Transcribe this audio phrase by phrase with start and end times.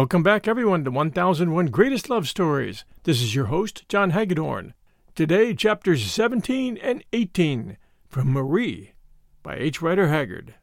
[0.00, 2.86] Welcome back, everyone, to 1001 Greatest Love Stories.
[3.02, 4.72] This is your host, John Hagedorn.
[5.14, 7.76] Today, chapters 17 and 18
[8.08, 8.94] from Marie
[9.42, 9.82] by H.
[9.82, 10.54] Rider Haggard.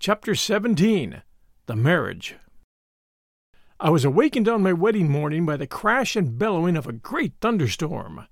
[0.00, 1.22] Chapter 17
[1.66, 2.34] The Marriage.
[3.78, 7.34] I was awakened on my wedding morning by the crash and bellowing of a great
[7.40, 8.26] thunderstorm.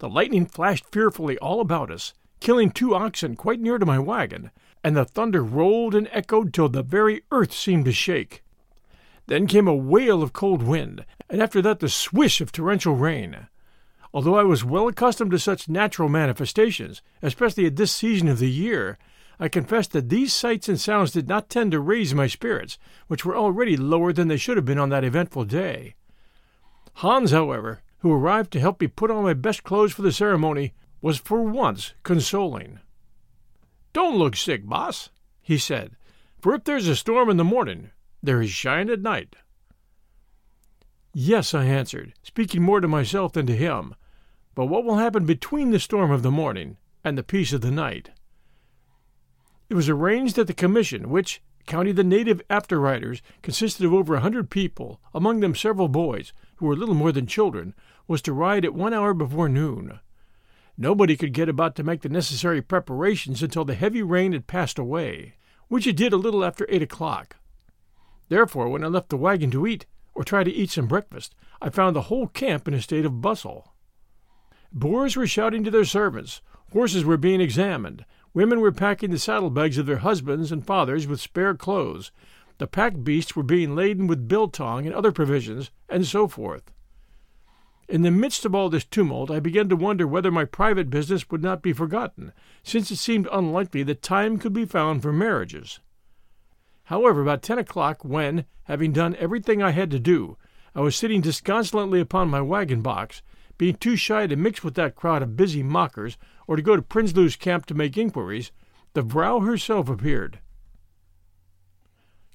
[0.00, 4.50] The lightning flashed fearfully all about us, killing two oxen quite near to my wagon,
[4.84, 8.42] and the thunder rolled and echoed till the very earth seemed to shake.
[9.26, 13.48] Then came a wail of cold wind, and after that the swish of torrential rain.
[14.14, 18.50] Although I was well accustomed to such natural manifestations, especially at this season of the
[18.50, 18.98] year,
[19.40, 23.24] I confess that these sights and sounds did not tend to raise my spirits, which
[23.24, 25.94] were already lower than they should have been on that eventful day.
[26.94, 30.74] Hans, however, who arrived to help me put on my best clothes for the ceremony,
[31.00, 32.80] was for once consoling.
[33.92, 35.96] Don't look sick, boss, he said,
[36.40, 37.90] for if there's a storm in the morning,
[38.22, 39.36] there is shine at night.
[41.12, 43.94] Yes, I answered, speaking more to myself than to him.
[44.54, 47.70] But what will happen between the storm of the morning and the peace of the
[47.70, 48.10] night?
[49.68, 54.14] It was arranged that the commission, which, counting the native after riders, consisted of over
[54.14, 57.74] a hundred people, among them several boys, who were little more than children,
[58.06, 60.00] was to ride at one hour before noon.
[60.76, 64.78] Nobody could get about to make the necessary preparations until the heavy rain had passed
[64.78, 65.34] away,
[65.68, 67.36] which it did a little after eight o'clock.
[68.32, 69.84] Therefore, when I left the wagon to eat,
[70.14, 73.20] or try to eat some breakfast, I found the whole camp in a state of
[73.20, 73.74] bustle.
[74.72, 76.40] Boers were shouting to their servants,
[76.72, 81.20] horses were being examined, women were packing the saddlebags of their husbands and fathers with
[81.20, 82.10] spare clothes,
[82.56, 86.72] the pack beasts were being laden with biltong and other provisions, and so forth.
[87.86, 91.30] In the midst of all this tumult, I began to wonder whether my private business
[91.30, 92.32] would not be forgotten,
[92.62, 95.80] since it seemed unlikely that time could be found for marriages.
[96.84, 100.36] However, about ten o'clock, when, having done everything I had to do,
[100.74, 103.22] I was sitting disconsolately upon my wagon box,
[103.58, 106.16] being too shy to mix with that crowd of busy mockers
[106.46, 108.50] or to go to Prinsloo's camp to make inquiries,
[108.94, 110.40] the Vrow herself appeared.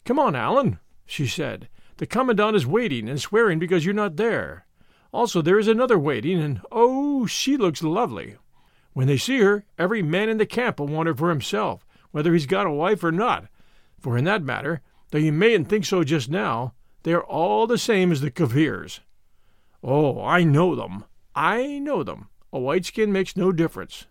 [0.05, 1.67] Come on, Allan, she said.
[1.97, 4.65] The commandant is waiting and swearing because you're not there.
[5.11, 8.35] Also, there is another waiting, and oh, she looks lovely.
[8.93, 12.33] When they see her, every man in the camp will want her for himself, whether
[12.33, 13.47] he's got a wife or not,
[14.07, 14.79] for in that matter,
[15.11, 16.73] though you mayn't think so just now,
[17.03, 19.01] they are all the same as the Kaffirs.
[19.83, 21.03] Oh, I know them.
[21.35, 22.29] I know them.
[22.53, 24.05] A white skin makes no difference.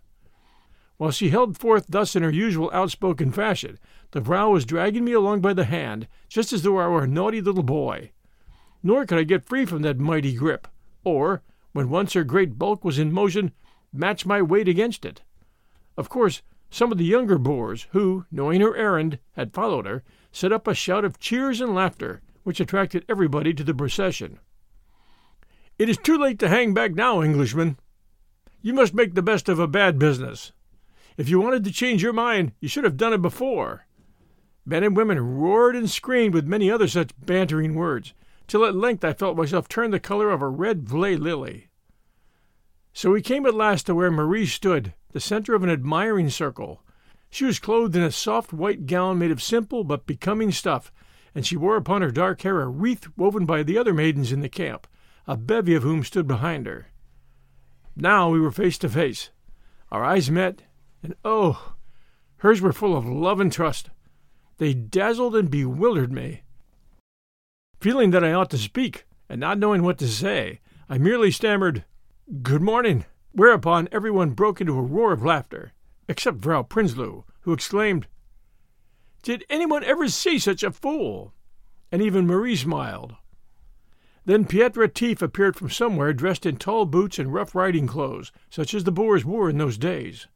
[0.99, 3.79] While she held forth thus in her usual outspoken fashion,
[4.11, 7.09] the Vrow was dragging me along by the hand, just as though I were a
[7.09, 8.11] naughty little boy.
[8.83, 10.69] Nor could I get free from that mighty grip,
[11.05, 11.43] or,
[11.73, 13.53] when once her great bulk was in motion,
[13.95, 15.23] match my weight against it.
[15.97, 20.03] Of course, some of the younger Boers, who, knowing her errand, had followed her,
[20.33, 24.39] set up a shout of cheers and laughter, which attracted everybody to the procession.
[25.79, 27.79] It is too late to hang back now, Englishman.
[28.63, 30.53] You must make the best of a bad business.
[31.17, 33.87] If you wanted to change your mind, you should have done it before.
[34.65, 38.13] Men and women roared and screamed with many other such bantering words,
[38.47, 41.69] till at length I felt myself turn the color of a red vley lily.
[42.93, 46.83] So we came at last to where Marie stood, the center of an admiring circle.
[47.31, 50.93] She was clothed in a soft white gown made of simple but becoming stuff,
[51.35, 54.41] and she wore upon her dark hair a wreath woven by the other maidens in
[54.41, 54.87] the camp,
[55.27, 56.89] a bevy of whom stood behind her.
[57.95, 59.31] Now we were face to face.
[59.91, 60.63] Our eyes met,
[61.03, 61.75] and oh,
[62.39, 63.91] hers were full of love and trust.
[64.59, 66.43] They dazzled and bewildered me.
[67.81, 71.85] Feeling that I ought to speak, and not knowing what to say, I merely stammered,
[72.43, 73.05] Good morning,
[73.37, 75.73] whereupon everyone broke into a roar of laughter,
[76.09, 78.07] except Frau Prinsloo, who exclaimed,
[79.23, 81.35] Did anyone ever see such a fool?
[81.93, 83.15] And even Marie smiled.
[84.25, 88.73] Then Piet Retief appeared from somewhere dressed in tall boots and rough riding clothes, such
[88.73, 90.27] as the Boers wore in those days.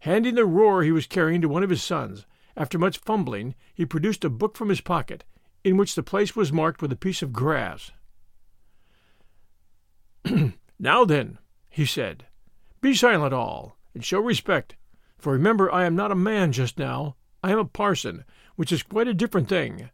[0.00, 2.26] Handing the roer he was carrying to one of his sons,
[2.56, 5.22] after much fumbling, he produced a book from his pocket,
[5.62, 7.92] in which the place was marked with a piece of grass.
[10.78, 11.38] now then,
[11.70, 12.26] he said,
[12.82, 14.76] be silent all, and show respect,
[15.18, 18.24] for remember I am not a man just now, I am a parson,
[18.56, 19.88] which is quite a different thing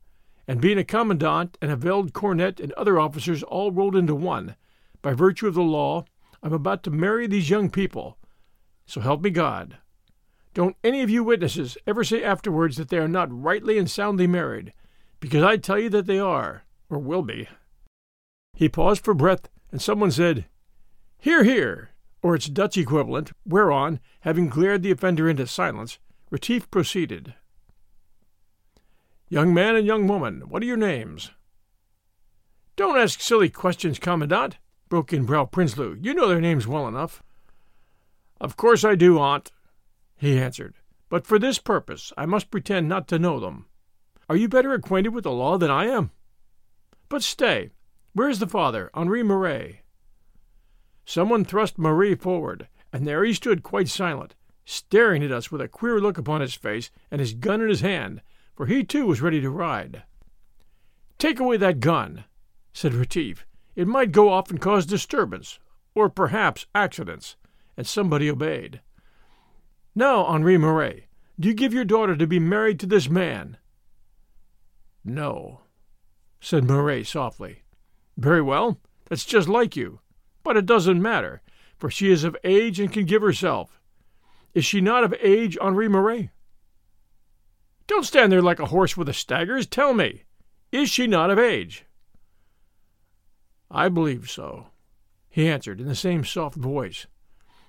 [0.48, 4.54] and being a commandant and a veld cornet and other officers all rolled into one,
[5.02, 6.04] by virtue of the law,
[6.42, 8.16] I'm about to marry these young people.
[8.86, 9.78] So help me God.
[10.54, 14.26] Don't any of you witnesses ever say afterwards that they are not rightly and soundly
[14.26, 14.72] married,
[15.20, 17.48] because I tell you that they are, or will be.
[18.54, 20.46] He paused for breath, and someone said,
[21.18, 21.90] Hear, hear,
[22.22, 25.98] or its Dutch equivalent, whereon, having glared the offender into silence,
[26.30, 27.34] Retief proceeded.
[29.28, 31.30] Young man and young woman, what are your names?
[32.74, 34.58] Don't ask silly questions, Commandant,
[34.88, 35.98] broke in Frau Prinsloo.
[36.00, 37.22] You know their names well enough.
[38.40, 39.50] Of course I do, Aunt,
[40.16, 40.74] he answered.
[41.08, 43.66] But for this purpose I must pretend not to know them.
[44.28, 46.10] Are you better acquainted with the law than I am?
[47.08, 47.70] But stay,
[48.12, 49.82] where is the father, Henri Marais?
[51.08, 55.68] Someone thrust Marie forward, and there he stood quite silent, staring at us with a
[55.68, 58.20] queer look upon his face and his gun in his hand,
[58.56, 60.02] for he too was ready to ride.
[61.16, 62.24] Take away that gun,
[62.72, 63.46] said Retief.
[63.76, 65.60] It might go off and cause disturbance,
[65.94, 67.36] or perhaps accidents,
[67.76, 68.80] and somebody obeyed.
[69.94, 71.06] Now, Henri Marais,
[71.38, 73.58] do you give your daughter to be married to this man?
[75.04, 75.60] No,
[76.40, 77.62] said Marais softly.
[78.16, 80.00] Very well, that's just like you.
[80.46, 81.42] But it doesn't matter,
[81.76, 83.80] for she is of age and can give herself.
[84.54, 86.30] Is she not of age, Henri Marais?
[87.88, 89.66] Don't stand there like a horse with the staggers.
[89.66, 90.22] Tell me,
[90.70, 91.84] is she not of age?
[93.72, 94.68] I believe so,
[95.28, 97.08] he answered in the same soft voice.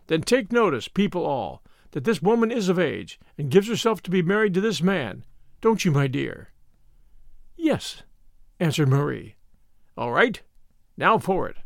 [0.06, 1.64] Then take notice, people all,
[1.94, 5.26] that this woman is of age, and gives herself to be married to this man,
[5.62, 6.50] don't you, my dear?
[7.56, 8.04] Yes,
[8.60, 9.36] answered Marie.
[9.98, 10.44] All right,
[10.96, 11.58] now for it.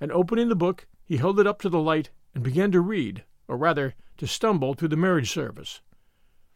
[0.00, 3.24] And opening the book, he held it up to the light and began to read,
[3.48, 5.80] or rather, to stumble through the marriage service.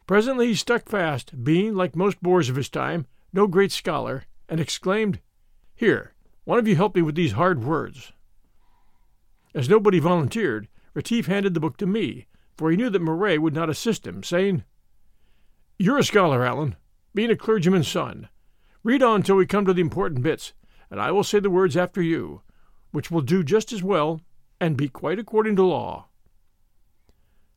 [0.07, 4.59] Presently he stuck fast, being, like most Boers of his time, no great scholar, and
[4.59, 5.19] exclaimed,
[5.75, 6.13] Here,
[6.45, 8.11] one of you help me with these hard words.
[9.53, 12.27] As nobody volunteered, Retief handed the book to me,
[12.57, 14.63] for he knew that Marais would not assist him, saying,
[15.77, 16.75] You're a scholar, Allan,
[17.13, 18.29] being a clergyman's son.
[18.83, 20.53] Read on till we come to the important bits,
[20.89, 22.41] and I will say the words after you,
[22.91, 24.21] which will do just as well
[24.59, 26.07] and be quite according to law.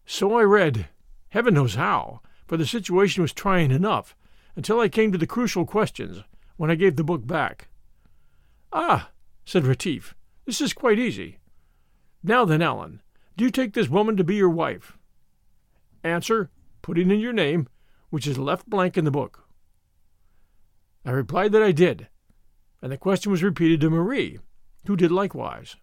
[0.05, 0.89] So I read,
[1.31, 4.15] heaven knows how, for the situation was trying enough,
[4.57, 6.23] until I came to the crucial questions,
[6.57, 7.69] when I gave the book back.
[8.73, 9.11] Ah,
[9.45, 10.15] said Retief,
[10.45, 11.39] this is quite easy.
[12.23, 13.01] Now then, Allan,
[13.37, 14.97] do you take this woman to be your wife?
[16.05, 16.51] Answer,
[16.83, 17.69] putting in your name,
[18.11, 19.49] which is left blank in the book.
[21.05, 22.09] I replied that I did,
[22.81, 24.39] and the question was repeated to Marie,
[24.87, 25.77] who did likewise.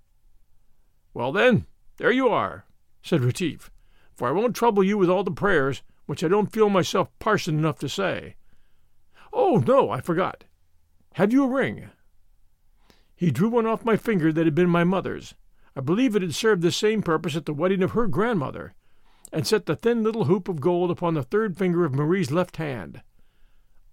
[1.14, 1.66] Well, then,
[1.98, 2.66] there you are,
[3.02, 3.72] said Retief,
[4.16, 7.60] for I won't trouble you with all the prayers which I don't feel myself parson
[7.60, 8.36] enough to say.
[9.32, 10.46] Oh, no, I forgot.
[11.14, 11.90] Have you a ring?
[13.16, 15.36] He drew one off my finger that had been my mother's.
[15.76, 18.74] I believe it had served the same purpose at the wedding of her grandmother,
[19.32, 22.58] and set the thin little hoop of gold upon the third finger of Marie's left
[22.58, 23.04] hand.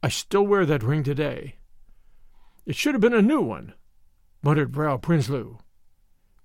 [0.02, 1.56] I still wear that ring today.
[2.64, 3.74] It should have been a new one,
[4.46, 5.58] muttered Frau Prinsloo.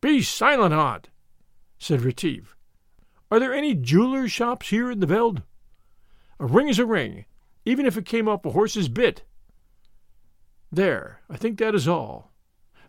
[0.02, 1.10] Be silent, aunt,
[1.78, 2.58] said Retief.
[3.30, 5.44] Are there any jewelers' shops here in the Veld?
[6.40, 7.26] A ring is a ring,
[7.64, 9.24] even if it came off a horse's bit.
[10.72, 12.32] There, I think that is all.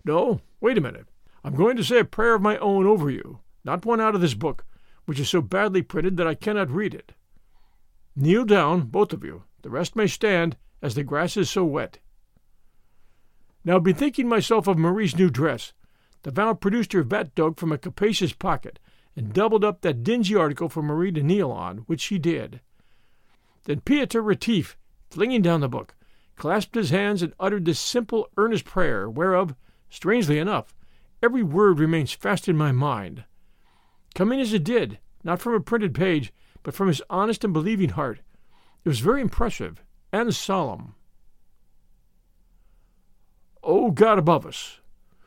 [0.02, 1.09] No, wait a minute.
[1.45, 4.23] I'm going to say a prayer of my own over you, not one out of
[4.23, 4.64] this book,
[5.04, 7.12] which is so badly printed that I cannot read it.
[8.16, 9.42] Kneel down, both of you.
[9.61, 11.99] The rest may stand, as the grass is so wet.
[13.64, 15.73] Now, bethinking myself of Marie's new dress,
[16.23, 18.78] the Val produced her vatdoek from a capacious pocket,
[19.16, 22.61] and doubled up that dingy article for Marie to kneel on, which she did.
[23.64, 24.76] Then Pieter Retief,
[25.11, 25.95] flinging down the book,
[26.37, 29.54] clasped his hands and uttered this simple, earnest prayer, whereof,
[29.90, 30.75] strangely enough,
[31.23, 33.25] every word remains fast in my mind.
[34.14, 37.90] Coming as it did, not from a printed page, but from his honest and believing
[37.90, 38.21] heart.
[38.85, 40.95] It was very impressive and solemn.
[43.62, 44.81] O God above us,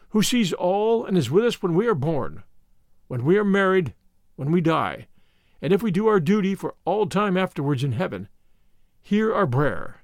[0.09, 2.43] who sees all and is with us when we are born,
[3.07, 3.93] when we are married,
[4.35, 5.07] when we die,
[5.61, 8.27] and if we do our duty for all time afterwards in heaven,
[9.01, 10.01] hear our prayer.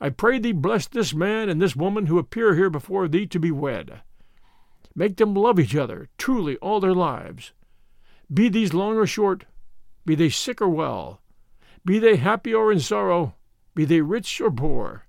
[0.00, 3.38] I pray thee bless this man and this woman who appear here before thee to
[3.38, 4.02] be wed.
[4.94, 7.52] Make them love each other truly all their lives.
[8.32, 9.44] Be these long or short,
[10.04, 11.20] be they sick or well,
[11.84, 13.34] be they happy or in sorrow,
[13.74, 15.05] be they rich or poor.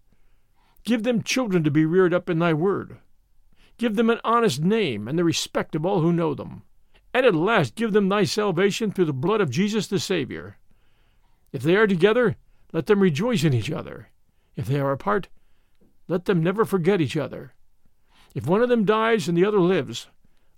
[0.88, 3.00] Give them children to be reared up in thy word.
[3.77, 6.63] Give them an honest name and the respect of all who know them.
[7.13, 10.56] And at last give them thy salvation through the blood of Jesus the Saviour.
[11.51, 12.38] If they are together,
[12.72, 14.12] let them rejoice in each other.
[14.56, 15.27] If they are apart,
[16.08, 17.53] let them never forget each other.
[18.34, 20.08] If one of them dies and the other lives,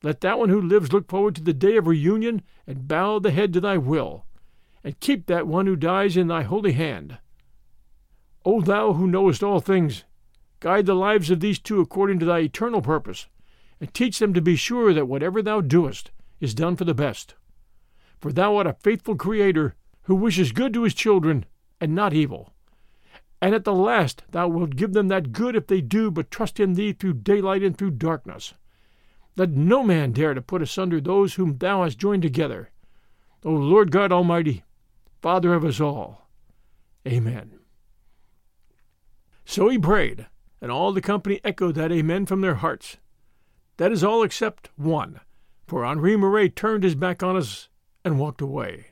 [0.03, 3.31] let that one who lives look forward to the day of reunion and bow the
[3.31, 4.25] head to thy will,
[4.83, 7.17] and keep that one who dies in thy holy hand.
[8.45, 10.05] O thou who knowest all things,
[10.59, 13.27] guide the lives of these two according to thy eternal purpose,
[13.79, 17.35] and teach them to be sure that whatever thou doest is done for the best.
[18.19, 21.45] For thou art a faithful Creator who wishes good to his children
[21.79, 22.53] and not evil
[23.41, 26.59] and at the last thou wilt give them that good if they do but trust
[26.59, 28.53] in thee through daylight and through darkness.
[29.37, 32.71] Let no man dare to put asunder those whom thou hast joined together.
[33.45, 34.63] O Lord God Almighty,
[35.21, 36.27] Father of us all.
[37.07, 37.59] Amen.
[39.45, 40.27] So he prayed,
[40.61, 42.97] and all the company echoed that Amen from their hearts.
[43.77, 45.21] That is all except one,
[45.67, 47.69] for Henri Marais turned his back on us
[48.03, 48.87] and walked away.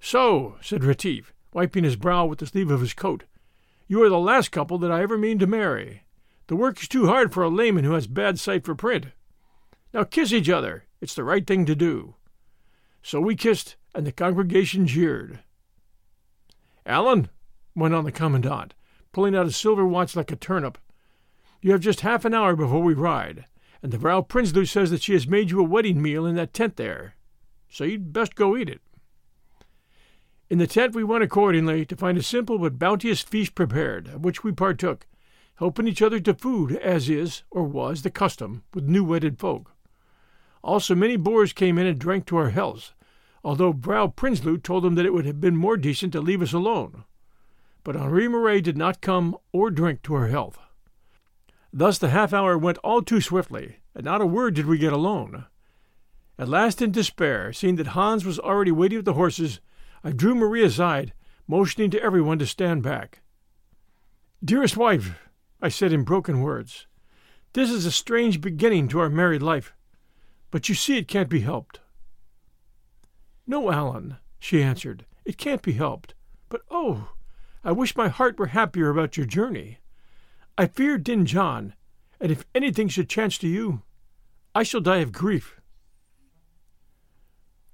[0.00, 3.24] So, said Retief, wiping his brow with the sleeve of his coat.
[3.86, 6.02] You are the last couple that I ever mean to marry.
[6.48, 9.06] The work is too hard for a layman who has bad sight for print.
[9.94, 10.84] Now kiss each other.
[11.00, 12.16] It's the right thing to do.
[13.02, 15.40] So we kissed, and the congregation jeered.
[16.84, 17.28] Allan,
[17.74, 18.74] went on the commandant,
[19.12, 20.78] pulling out a silver watch like a turnip,
[21.60, 23.46] you have just half an hour before we ride,
[23.82, 26.52] and the Vrouw Prinsloo says that she has made you a wedding meal in that
[26.52, 27.14] tent there.
[27.68, 28.80] So you'd best go eat it.
[30.50, 34.24] In the tent we went accordingly to find a simple but bounteous feast prepared, of
[34.24, 35.06] which we partook,
[35.54, 39.72] helping each other to food, as is, or was, the custom with new wedded folk.
[40.62, 42.92] Also many Boers came in and drank to our healths,
[43.44, 46.52] although Vrouw Prinsloo told them that it would have been more decent to leave us
[46.52, 47.04] alone.
[47.84, 50.58] But Henri Marais did not come or drink to her health.
[51.72, 54.92] Thus the half hour went all too swiftly, and not a word did we get
[54.92, 55.46] alone.
[56.38, 59.60] At last, in despair, seeing that Hans was already waiting with the horses,
[60.04, 61.12] I drew Marie aside,
[61.46, 63.20] motioning to everyone to stand back.
[64.44, 65.28] Dearest wife,
[65.60, 66.86] I said in broken words,
[67.52, 69.74] this is a strange beginning to our married life,
[70.50, 71.80] but you see it can't be helped.
[73.46, 76.14] No, Allan, she answered, it can't be helped.
[76.48, 77.12] But oh,
[77.64, 79.78] I wish my heart were happier about your journey.
[80.58, 81.74] I fear Dingaan,
[82.20, 83.82] and if anything should chance to you,
[84.54, 85.60] I shall die of grief.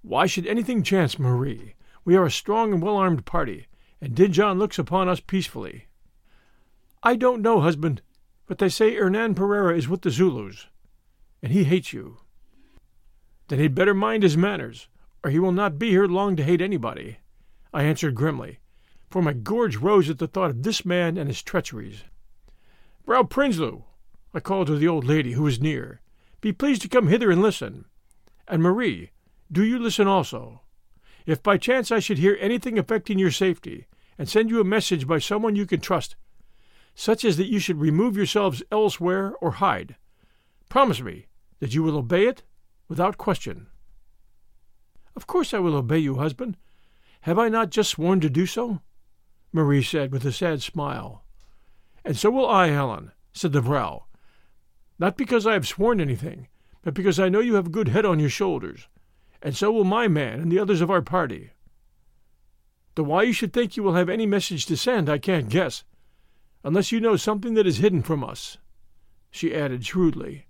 [0.03, 1.75] Why should anything chance, Marie?
[2.05, 3.67] We are a strong and well armed party,
[4.01, 5.87] and Dingaan looks upon us peacefully.
[7.03, 8.03] I don't know, husband,
[8.47, 10.67] but they say Hernan Pereira is with the Zulus,
[11.43, 12.19] and he hates you.
[13.49, 14.89] Then he'd better mind his manners,
[15.25, 17.19] or he will not be here long to hate anybody.
[17.73, 18.59] I answered grimly,
[19.11, 22.05] for my gorge rose at the thought of this man and his treacheries.
[23.07, 23.85] Vrouw Prinsloo,
[24.35, 26.01] I called to the old lady who was near,
[26.41, 27.87] be pleased to come hither and listen.
[28.47, 29.11] And Marie,
[29.51, 30.61] do you listen also.
[31.27, 33.87] If by chance I should hear anything affecting your safety,
[34.19, 36.17] and send you a message by someone you can trust,
[36.95, 39.97] such as that you should remove yourselves elsewhere or hide,
[40.69, 41.27] promise me
[41.61, 42.43] that you will obey it
[42.89, 43.69] without question.
[45.15, 46.57] Of course I will obey you, husband.
[47.23, 48.81] Have I not just sworn to do so?
[49.53, 51.25] Marie said with a sad smile.
[52.05, 54.05] And so will I, Helen, said the Vrouw.
[54.99, 56.49] Not because I have sworn anything,
[56.83, 58.89] but because I know you have a good head on your shoulders,
[59.43, 61.51] and so will my man and the others of our party.
[62.95, 65.85] Though why you should think you will have any message to send, I can't guess,
[66.65, 68.59] unless you know something that is hidden from us,
[69.31, 70.47] she added shrewdly.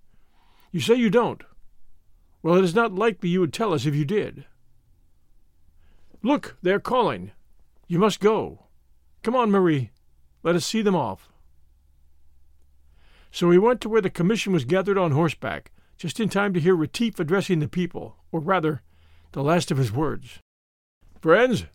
[0.73, 1.43] You say you don't.
[2.43, 4.47] Well, it is not likely you would tell us if you did.
[6.23, 7.33] Look, they are calling.
[7.87, 8.68] You must go.
[9.23, 9.91] Come on, Marie.
[10.43, 11.29] Let us see them off.
[13.31, 16.61] So we went to where the commission was gathered on horseback, just in time to
[16.61, 18.83] hear Retief addressing the people, or rather,
[19.33, 20.39] the last of his words.
[21.21, 21.67] Friends,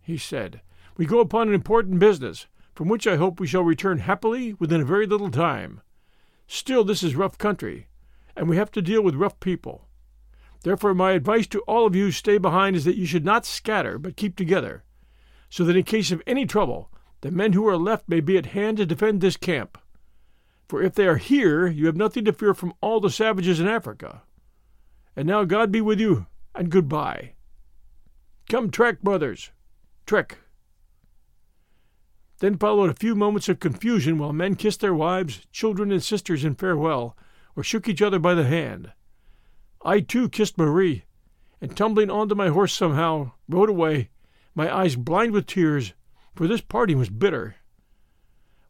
[0.00, 0.60] he said,
[0.96, 4.82] we go upon an important business, from which I hope we shall return happily within
[4.82, 5.80] a very little time.
[6.46, 7.88] Still, this is rough country,
[8.36, 9.88] and we have to deal with rough people.
[10.62, 13.98] Therefore, my advice to all of you stay behind is that you should not scatter,
[13.98, 14.84] but keep together,
[15.50, 16.90] so that in case of any trouble,
[17.20, 19.76] the men who are left may be at hand to defend this camp.
[20.68, 23.66] For if they are here, you have nothing to fear from all the savages in
[23.66, 24.22] Africa.
[25.16, 27.32] And now God be with you, and goodbye.
[28.48, 29.50] Come, trek, brothers,
[30.06, 30.38] trek.
[32.38, 36.44] Then followed a few moments of confusion while men kissed their wives, children, and sisters
[36.44, 37.16] in farewell,
[37.54, 38.92] or shook each other by the hand.
[39.84, 41.04] I too kissed Marie,
[41.60, 44.10] and tumbling onto my horse somehow, rode away,
[44.60, 45.94] my eyes blind with tears,
[46.34, 47.54] for this parting was bitter.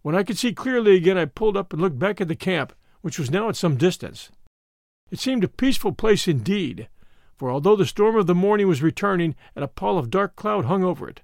[0.02, 2.72] When I could see clearly again, I pulled up and looked back at the camp,
[3.00, 4.30] which was now at some distance.
[5.10, 6.88] It seemed a peaceful place indeed,
[7.36, 10.66] for although the storm of the morning was returning and a pall of dark cloud
[10.66, 11.22] hung over it,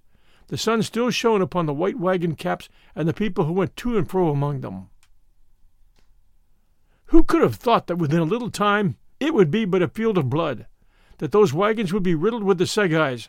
[0.49, 3.97] the sun still shone upon the white wagon caps and the people who went to
[3.97, 4.89] and fro among them.
[7.11, 10.19] Who could have thought that within a little time it would be but a field
[10.19, 10.67] of blood,
[11.19, 13.29] that those wagons would be riddled with the assegais,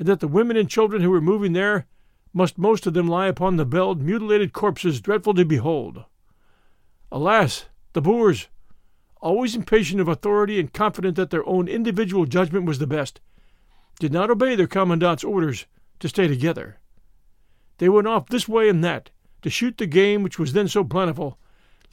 [0.00, 1.86] and that the women and children who were moving there
[2.32, 6.04] must most of them lie upon the veld, mutilated corpses dreadful to behold.
[7.12, 8.48] Alas, the Boers,
[9.20, 13.20] always impatient of authority and confident that their own individual judgment was the best,
[13.98, 15.66] did not obey their commandant's orders
[15.98, 16.78] to stay together.
[17.76, 19.10] They went off this way and that
[19.42, 21.38] to shoot the game which was then so plentiful,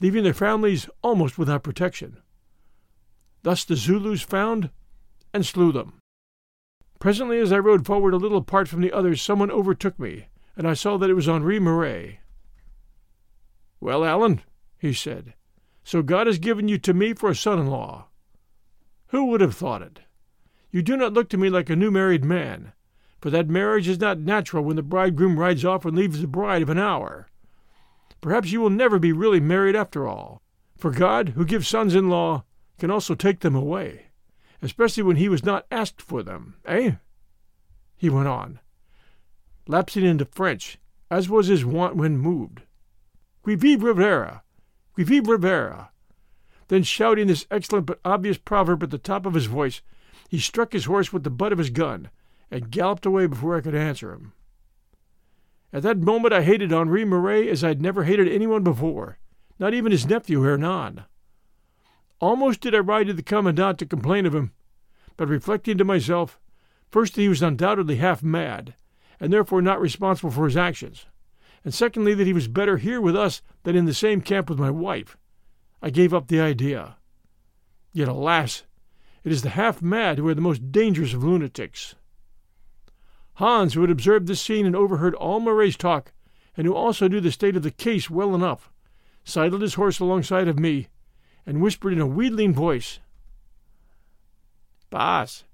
[0.00, 2.22] leaving their families almost without protection.
[3.42, 4.70] Thus the Zulus found
[5.34, 6.00] and slew them.
[6.98, 10.26] Presently, as I rode forward a little apart from the others, someone overtook me,
[10.56, 12.18] and I saw that it was Henri Marais.
[13.80, 14.40] Well, Allan,
[14.78, 15.34] he said,
[15.84, 18.08] so God has given you to me for a son in law.
[19.08, 20.00] Who would have thought it?
[20.72, 22.72] You do not look to me like a new married man,
[23.20, 26.62] for that marriage is not natural when the bridegroom rides off and leaves the bride
[26.62, 27.28] of an hour.
[28.20, 30.42] Perhaps you will never be really married after all,
[30.76, 32.44] for God, who gives sons in law,
[32.76, 34.07] can also take them away
[34.62, 36.92] especially when he was not asked for them, eh?
[37.96, 38.60] He went on,
[39.66, 40.78] lapsing into French,
[41.10, 42.62] as was his wont when moved.
[43.42, 44.42] Qui vivra verra!
[44.94, 45.90] Qui vivra verra!
[46.68, 49.80] Then, shouting this excellent but obvious proverb at the top of his voice,
[50.28, 52.10] he struck his horse with the butt of his gun
[52.50, 54.32] and galloped away before I could answer him.
[55.72, 59.18] At that moment I hated Henri Marais as I had never hated anyone before,
[59.58, 61.04] not even his nephew Hernan.
[62.20, 64.52] Almost did I ride to the commandant to complain of him,
[65.16, 66.40] but reflecting to myself,
[66.90, 68.74] first that he was undoubtedly half mad,
[69.20, 71.06] and therefore not responsible for his actions,
[71.64, 74.58] and secondly that he was better here with us than in the same camp with
[74.58, 75.16] my wife,
[75.80, 76.96] I gave up the idea.
[77.92, 78.64] Yet, alas,
[79.22, 81.94] it is the half mad who are the most dangerous of lunatics.
[83.34, 86.12] Hans, who had observed this scene and overheard all Marais's talk,
[86.56, 88.72] and who also knew the state of the case well enough,
[89.22, 90.88] sidled his horse alongside of me
[91.48, 93.00] and whispered in a wheedling voice,
[94.90, 95.44] Boss,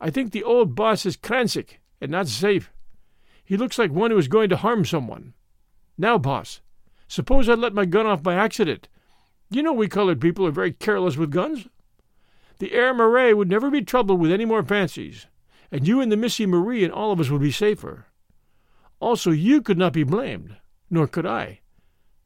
[0.00, 2.72] I think the old boss is kransick and not safe.
[3.44, 5.34] He looks like one who is going to harm someone.
[5.98, 6.62] Now, boss,
[7.06, 8.88] suppose I let my gun off by accident.
[9.50, 11.68] You know we colored people are very careless with guns.
[12.58, 15.26] The Herr Marais would never be troubled with any more fancies,
[15.70, 18.06] and you and the Missy Marie and all of us would be safer.
[19.00, 20.56] Also, you could not be blamed,
[20.88, 21.60] nor could I,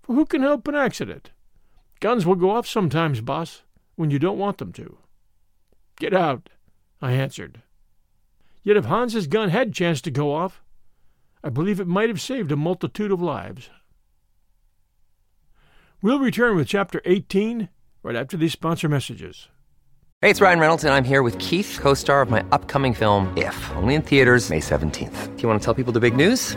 [0.00, 1.32] for who can help an accident?
[2.00, 3.62] Guns will go off sometimes, boss,
[3.96, 4.98] when you don't want them to.
[5.98, 6.50] Get out,
[7.00, 7.62] I answered.
[8.62, 10.62] Yet if Hans's gun had chanced to go off,
[11.42, 13.70] I believe it might have saved a multitude of lives.
[16.02, 17.68] We'll return with Chapter 18
[18.02, 19.48] right after these sponsor messages.
[20.20, 23.32] Hey, it's Ryan Reynolds, and I'm here with Keith, co star of my upcoming film,
[23.37, 25.37] If, only in theaters, May 17th.
[25.37, 26.56] Do you want to tell people the big news?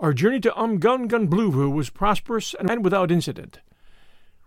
[0.00, 3.60] Our journey to Umgungundhlovu was prosperous and without incident.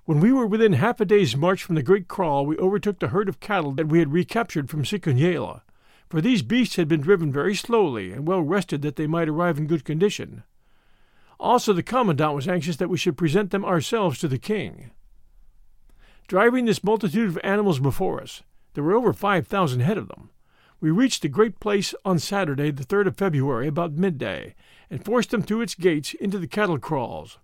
[0.06, 3.10] When we were within half a day's march from the great kraal, we overtook the
[3.10, 5.62] herd of cattle that we had recaptured from Sikonyela,
[6.10, 9.60] for these beasts had been driven very slowly and well rested that they might arrive
[9.60, 10.42] in good condition.
[11.40, 14.90] Also, the commandant was anxious that we should present them ourselves to the king.
[16.28, 18.42] Driving this multitude of animals before us,
[18.74, 20.32] there were over five thousand head of them,
[20.84, 24.54] we reached the great place on Saturday, the 3rd of February, about midday,
[24.94, 27.40] and forced them through its gates into the cattle kraals.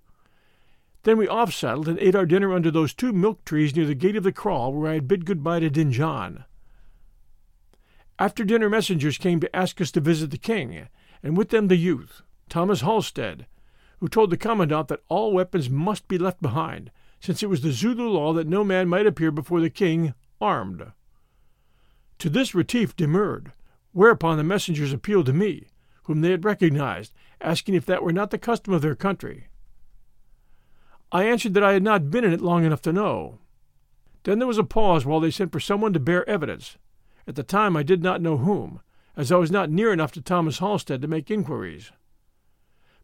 [1.02, 3.96] Then we off saddled and ate our dinner under those two milk trees near the
[3.96, 6.44] gate of the kraal where I had bid good bye to Dingaan.
[8.20, 10.90] After dinner, messengers came to ask us to visit the king,
[11.24, 13.48] and with them the youth, Thomas Halstead,
[14.00, 17.72] who told the commandant that all weapons must be left behind, since it was the
[17.72, 20.92] Zulu law that no man might appear before the king armed.
[22.20, 23.54] To this Retief demurred,
[23.92, 25.70] whereupon the messengers appealed to me,
[26.04, 29.48] whom they had recognized, asking if that were not the custom of their country.
[31.12, 33.40] I answered that I had not been in it long enough to know.
[34.24, 36.78] Then there was a pause while they sent for someone to bear evidence.
[37.28, 38.82] At the time I did not know whom,
[39.16, 41.92] as I was not near enough to Thomas Halstead to make inquiries.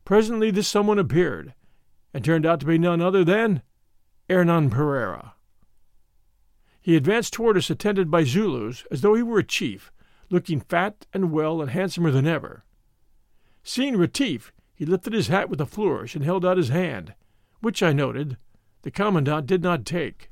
[0.04, 1.54] Presently this someone appeared,
[2.14, 3.62] and turned out to be none other than
[4.30, 5.34] Hernan Pereira.
[6.82, 9.92] He advanced toward us attended by Zulus, as though he were a chief,
[10.30, 12.65] looking fat and well and handsomer than ever.
[13.68, 17.16] Seeing Retief, he lifted his hat with a flourish and held out his hand,
[17.62, 18.38] which I noted
[18.84, 20.30] the commandant did not take.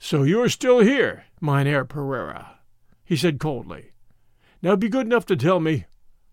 [0.00, 2.58] So you're still here, Mynheer Pereira,
[3.04, 3.92] he said coldly.
[4.60, 5.86] Now be good enough to tell me,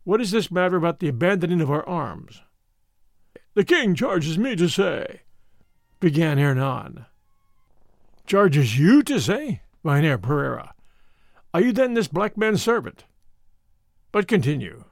[0.04, 2.42] what is this matter about the abandoning of our arms?
[3.54, 5.22] The king charges me to say,
[6.00, 7.06] began Hernan.
[8.26, 10.74] Charges you to say, Mynheer Pereira.
[11.54, 13.06] Are you then this black man's servant?
[14.12, 14.86] But continue.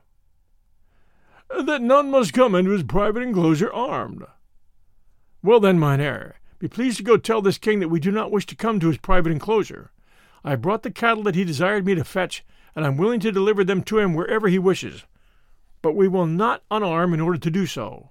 [1.59, 4.25] That none must come into his private enclosure armed.
[5.43, 8.45] Well then, Mynheer, be pleased to go tell this king that we do not wish
[8.47, 9.91] to come to his private enclosure.
[10.43, 13.19] I have brought the cattle that he desired me to fetch, and I am willing
[13.21, 15.05] to deliver them to him wherever he wishes.
[15.81, 18.09] But we will not unarm in order to do so.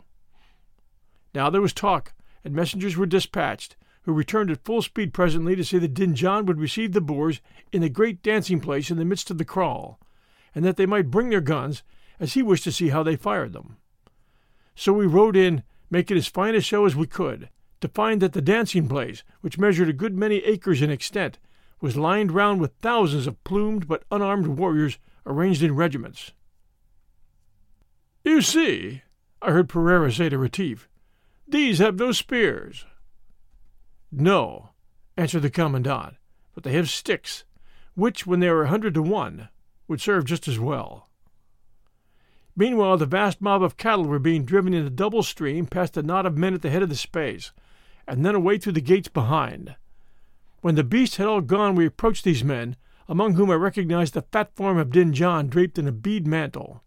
[1.35, 2.13] Now there was talk,
[2.45, 6.61] and messengers were dispatched, who returned at full speed presently to say that Dingaan would
[6.61, 7.41] receive the Boers
[7.73, 10.01] in the great dancing place in the midst of the kraal,
[10.55, 11.83] and that they might bring their guns,
[12.21, 13.79] as he wished to see how they fired them.
[14.77, 17.49] So we rode in, making as fine a show as we could,
[17.81, 21.39] to find that the dancing place, which measured a good many acres in extent,
[21.81, 26.33] was lined round with thousands of plumed but unarmed warriors arranged in regiments.
[28.23, 29.03] You see,
[29.41, 30.89] I heard Pereira say to Retief,
[31.49, 32.85] these have no spears.
[34.13, 34.71] No,
[35.17, 36.17] answered the commandant,
[36.55, 37.45] but they have sticks,
[37.95, 39.49] which, when they are a hundred to one,
[39.89, 41.10] would serve just as well.
[42.57, 46.03] Meanwhile, the vast mob of cattle were being driven in a double stream past a
[46.03, 47.53] knot of men at the head of the space,
[48.07, 49.77] and then away through the gates behind.
[50.61, 52.77] When the beasts had all gone, we approached these men,
[53.09, 56.83] among whom I recognized the fat form of Dingaan draped in a bead mantle.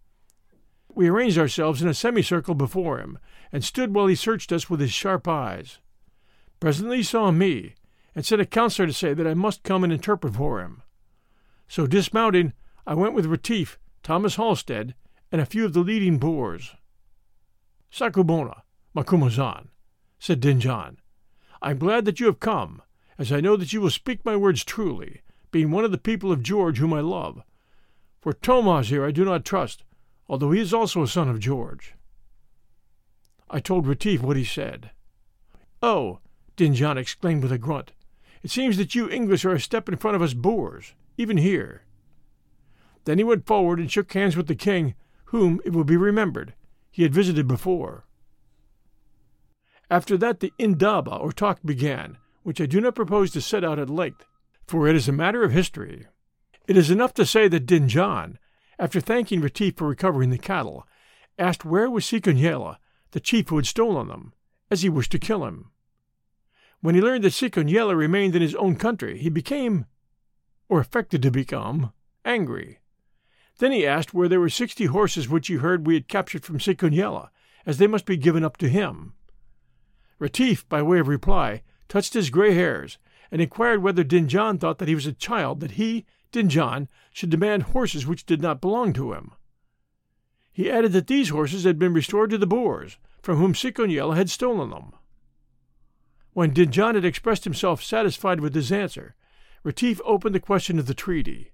[0.94, 3.18] We arranged ourselves in a semicircle before him,
[3.52, 5.80] and stood while he searched us with his sharp eyes.
[6.60, 7.74] Presently he saw me,
[8.16, 10.84] and sent a counselor to say that I must come and interpret for him.
[11.68, 12.54] So dismounting,
[12.86, 14.94] I went with Retief, Thomas Halstead,
[15.34, 16.76] and a few of the leading Boers.
[17.92, 18.62] Sakubona,
[18.96, 19.70] Macumazahn,
[20.20, 20.98] said Dingaan,
[21.60, 22.84] I am glad that you have come,
[23.18, 26.32] as I know that you will speak my words truly, being one of the people
[26.32, 27.42] of George whom I love.
[28.22, 29.84] For Thomas here I do not trust,
[30.30, 31.96] although he is also a son of George.
[33.50, 34.92] I told Retief what he said.
[35.82, 36.20] Oh,
[36.56, 37.92] Dingaan exclaimed with a grunt.
[38.44, 41.86] It seems that you English are a step in front of us Boers, even here.
[43.06, 44.94] Then he went forward and shook hands with the king,
[45.34, 46.54] whom, it will be remembered,
[46.92, 48.06] he had visited before.
[49.90, 53.80] After that the indaba, or talk, began, which I do not propose to set out
[53.80, 54.28] at length,
[54.68, 56.06] for it is a matter of history.
[56.68, 58.38] It is enough to say that Dingaan,
[58.78, 60.86] after thanking Retief for recovering the cattle,
[61.40, 62.78] asked where was Sikonyela,
[63.10, 64.34] the chief who had stolen them,
[64.70, 65.72] as he wished to kill him.
[66.82, 69.88] When he learned that Sikonyela remained in his own country, he became,
[70.70, 71.92] or affected to become,
[72.24, 72.82] angry.
[73.60, 76.60] Then he asked where there were sixty horses which he heard we had captured from
[76.60, 77.30] Sikonyela,
[77.66, 79.14] as they must be given up to him.
[80.20, 82.98] Retief, by way of reply, touched his grey hairs,
[83.32, 87.64] and inquired whether Dingaan thought that he was a child that he, Dingaan, should demand
[87.64, 89.32] horses which did not belong to him.
[90.52, 94.30] He added that these horses had been restored to the Boers, from whom Sikonyela had
[94.30, 94.94] stolen them.
[96.34, 99.16] When Dingaan had expressed himself satisfied with his answer,
[99.64, 101.53] Retief opened the question of the treaty.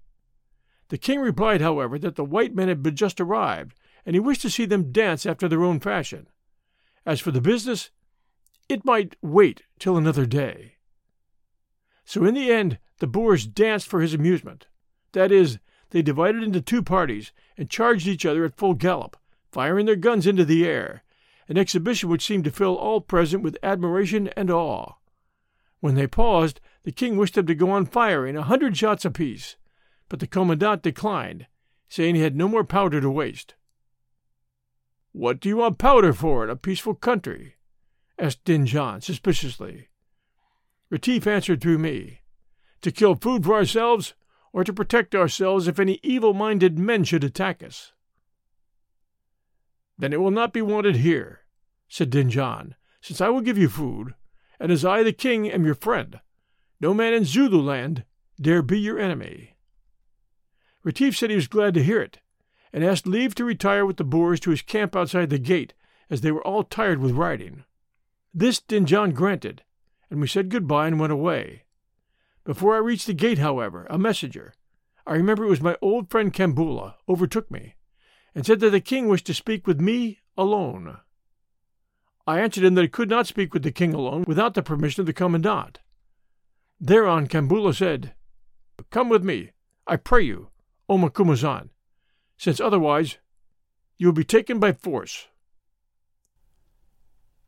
[0.90, 3.76] The king replied, however, that the white men had but just arrived,
[4.06, 6.28] and he wished to see them dance after their own fashion.
[7.06, 7.92] As for the business,
[8.68, 10.76] it might wait till another day.
[12.06, 14.68] So in the end the Boers danced for his amusement.
[15.14, 15.60] That is,
[15.92, 19.18] they divided into two parties and charged each other at full gallop,
[19.52, 21.04] firing their guns into the air,
[21.48, 24.94] an exhibition which seemed to fill all present with admiration and awe.
[25.80, 29.56] When they paused, the king wished them to go on firing a hundred shots apiece,
[30.10, 31.48] but the commandant declined,
[31.88, 33.56] saying he had no more powder to waste.
[35.12, 37.56] What do you want powder for in a peaceful country?
[38.18, 39.90] asked Dingaan suspiciously.
[40.90, 42.22] Retief answered through me,
[42.82, 44.14] To kill food for ourselves,
[44.52, 47.94] or to protect ourselves if any evil minded men should attack us.
[49.98, 51.42] Then it will not be wanted here,
[51.88, 54.16] said Dingaan, since I will give you food,
[54.60, 56.20] and as I, the king, am your friend,
[56.80, 58.06] no man in Zululand
[58.40, 59.56] dare be your enemy.
[60.90, 62.18] Retief said he was glad to hear it,
[62.74, 65.76] and asked leave to retire with the Boers to his camp outside the gate,
[66.10, 67.64] as they were all tired with riding.
[68.34, 69.62] This Dingaan granted,
[70.10, 71.66] and we said good-bye and went away.
[72.44, 74.56] Before I reached the gate, however, a messenger,
[75.06, 77.76] I remember it was my old friend Kambula, overtook me,
[78.34, 80.98] and said that the king wished to speak with me alone.
[82.26, 85.02] I answered him that I could not speak with the king alone without the permission
[85.02, 85.82] of the commandant.
[86.80, 88.16] Thereon Kambula said,
[88.90, 89.52] Come with me,
[89.86, 90.49] I pray you,
[90.90, 91.70] O Macumazahn,
[92.36, 93.18] since otherwise
[94.00, 95.28] you will be taken by force.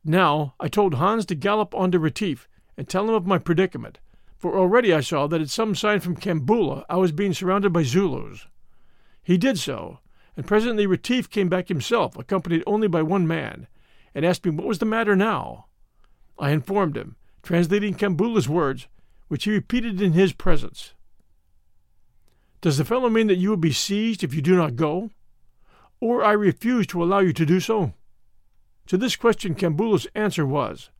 [0.04, 3.98] Now I told Hans to gallop on to Retief and tell him of my predicament,
[4.38, 7.82] for already I saw that at some sign from Kambula I was being surrounded by
[7.82, 8.46] Zulus.
[9.22, 9.98] He did so,
[10.36, 13.66] and presently Retief came back himself, accompanied only by one man,
[14.14, 15.66] and asked me what was the matter now.
[16.38, 18.86] I informed him, translating Kambula's words,
[19.28, 20.94] which he repeated in his presence.
[22.62, 25.10] Does the fellow mean that you will be seized if you do not go?
[26.00, 27.92] Or I refuse to allow you to do so?
[28.86, 30.90] To this question Kambula's answer was,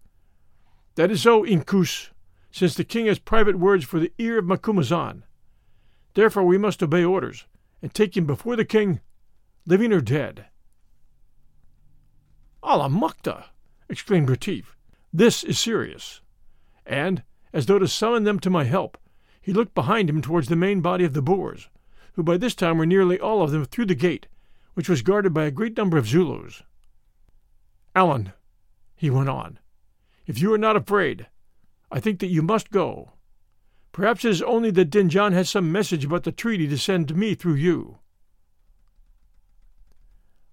[0.96, 2.10] That is so, Inkoos,
[2.50, 5.22] since the king has private words for the ear of Macumazahn.
[6.14, 7.46] Therefore we must obey orders,
[7.80, 9.00] and take him before the king,
[9.64, 10.46] living or dead.
[12.62, 13.44] Allah Mukta!
[13.88, 14.76] exclaimed Retief.
[15.12, 16.20] This is serious.
[16.84, 17.22] And,
[17.52, 18.98] as though to summon them to my help,
[19.42, 21.68] he looked behind him towards the main body of the Boers,
[22.14, 24.28] who by this time were nearly all of them through the gate,
[24.74, 26.62] which was guarded by a great number of Zulus.
[27.94, 28.32] Allan,
[28.94, 29.58] he went on,
[30.26, 31.26] if you are not afraid,
[31.90, 33.12] I think that you must go.
[33.90, 37.14] Perhaps it is only that Dingaan has some message about the treaty to send to
[37.14, 37.98] me through you.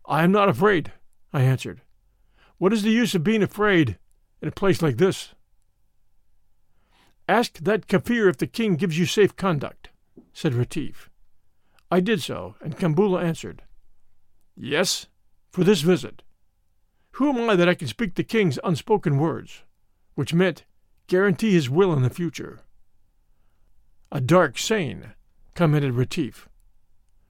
[0.06, 0.92] I am not afraid,
[1.32, 1.82] I answered.
[2.58, 3.98] What is the use of being afraid
[4.42, 5.34] in a place like this?
[7.30, 9.90] Ask that Kafir if the king gives you safe conduct,
[10.34, 11.12] said Retief.
[11.92, 13.62] I did so, and Kambula answered,
[14.58, 15.06] Yes,
[15.52, 16.24] for this visit.
[17.12, 19.62] Who am I that I can speak the king's unspoken words,
[20.16, 20.66] which meant
[21.06, 22.62] guarantee his will in the future?
[24.12, 25.12] A dark saying,
[25.54, 26.50] commented Retief.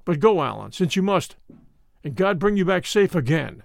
[0.05, 1.35] But go, Allan, since you must,
[2.05, 3.63] and God bring you back safe again.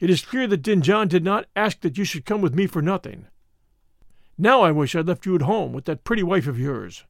[0.00, 2.82] It is clear that Dingaan did not ask that you should come with me for
[2.82, 3.28] nothing.
[4.38, 7.04] Now I wish I'd left you at home with that pretty wife of yours.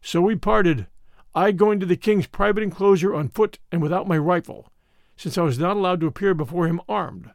[0.00, 0.86] So we parted,
[1.34, 4.70] I going to the king's private enclosure on foot and without my rifle,
[5.16, 7.30] since I was not allowed to appear before him armed,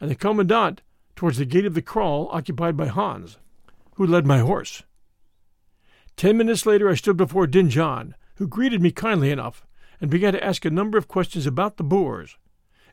[0.00, 0.82] and the commandant
[1.14, 3.38] towards the gate of the kraal occupied by Hans,
[3.96, 4.82] who led my horse.
[6.16, 9.66] Ten minutes later I stood before Dingaan, who greeted me kindly enough,
[10.00, 12.38] and began to ask a number of questions about the Boers,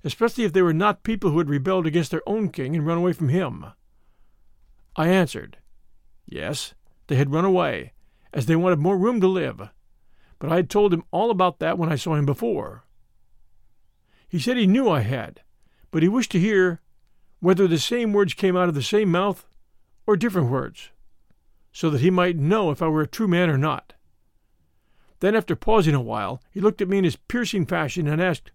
[0.03, 2.97] especially if they were not people who had rebelled against their own king and run
[2.97, 3.65] away from him.
[4.97, 5.57] I answered,
[6.25, 6.73] Yes,
[7.05, 7.93] they had run away,
[8.33, 9.69] as they wanted more room to live,
[10.39, 12.83] but I had told him all about that when I saw him before.
[14.27, 15.41] He said he knew I had,
[15.91, 16.81] but he wished to hear
[17.39, 19.45] whether the same words came out of the same mouth
[20.07, 20.89] or different words,
[21.71, 23.93] so that he might know if I were a true man or not.
[25.19, 28.51] Then, after pausing a while, he looked at me in his piercing fashion and asked,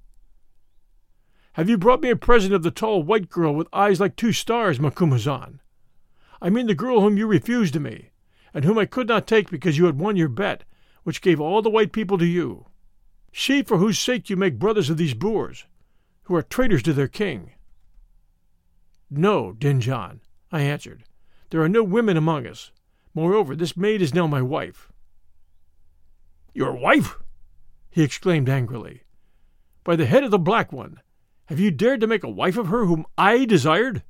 [1.53, 4.33] Have you brought me a present of the tall white girl with eyes like two
[4.33, 5.61] stars, Macumazahn?
[6.43, 8.11] I mean the girl whom you refused to me,
[8.53, 10.65] and whom I could not take because you had won your bet,
[11.05, 12.67] which gave all the white people to you
[13.33, 15.65] she for whose sake you make brothers of these Boers,
[16.25, 17.53] who are traitors to their king.
[19.11, 20.21] No, Dingaan,
[20.53, 21.05] I answered.
[21.51, 22.71] There are no women among us.
[23.15, 24.93] Moreover, this maid is now my wife.
[26.55, 27.17] Your wife?
[27.91, 29.03] he exclaimed angrily.
[29.85, 31.01] By the head of the Black One,
[31.47, 34.03] have you dared to make a wife of her whom I desired?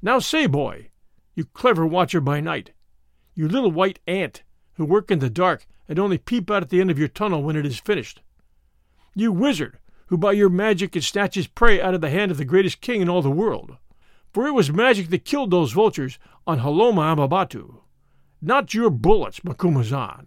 [0.00, 0.89] Now say, boy,
[1.40, 2.72] you clever watcher by night,
[3.34, 4.42] you little white ant
[4.74, 7.42] who work in the dark and only peep out at the end of your tunnel
[7.42, 8.20] when it is finished.
[9.14, 12.36] You wizard, who by your magic can snatch his prey out of the hand of
[12.36, 13.78] the greatest king in all the world.
[14.34, 17.80] For it was magic that killed those vultures on Haloma Amabatu,
[18.42, 20.26] not your bullets, Macumazahn.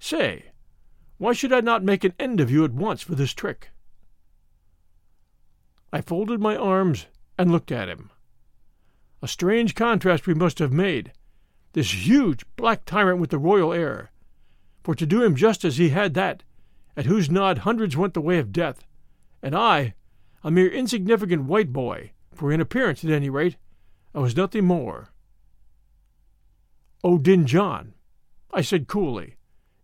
[0.00, 0.46] Say,
[1.16, 3.70] Why should I not make an end of you at once for this trick?
[5.92, 7.06] I folded my arms
[7.38, 8.10] and looked at him.
[9.24, 11.10] A strange contrast we must have made,
[11.72, 14.10] this huge black tyrant with the royal air.
[14.82, 16.42] For to do him justice, he had that,
[16.94, 18.84] at whose nod hundreds went the way of death,
[19.42, 19.94] and I,
[20.42, 23.56] a mere insignificant white boy, for in appearance at any rate,
[24.14, 25.08] I was nothing more.
[27.02, 27.94] Oh, Dingaan,
[28.52, 29.36] I said coolly,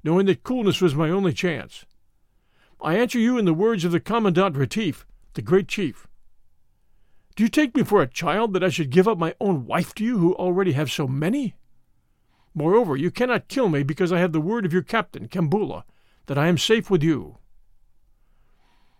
[0.05, 1.87] knowing that coolness was my only chance.
[2.79, 6.07] I answer you in the words of the Commandant Retief, the great chief.
[7.41, 9.95] Do you take me for a child that I should give up my own wife
[9.95, 11.55] to you who already have so many?
[12.53, 15.85] Moreover, you cannot kill me because I have the word of your captain, Kambula,
[16.27, 17.39] that I am safe with you.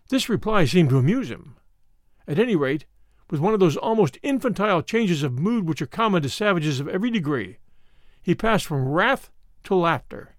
[0.09, 1.55] This reply seemed to amuse him.
[2.27, 2.85] At any rate,
[3.29, 6.87] with one of those almost infantile changes of mood which are common to savages of
[6.87, 7.59] every degree,
[8.23, 9.29] he passed from wrath
[9.65, 10.35] to laughter.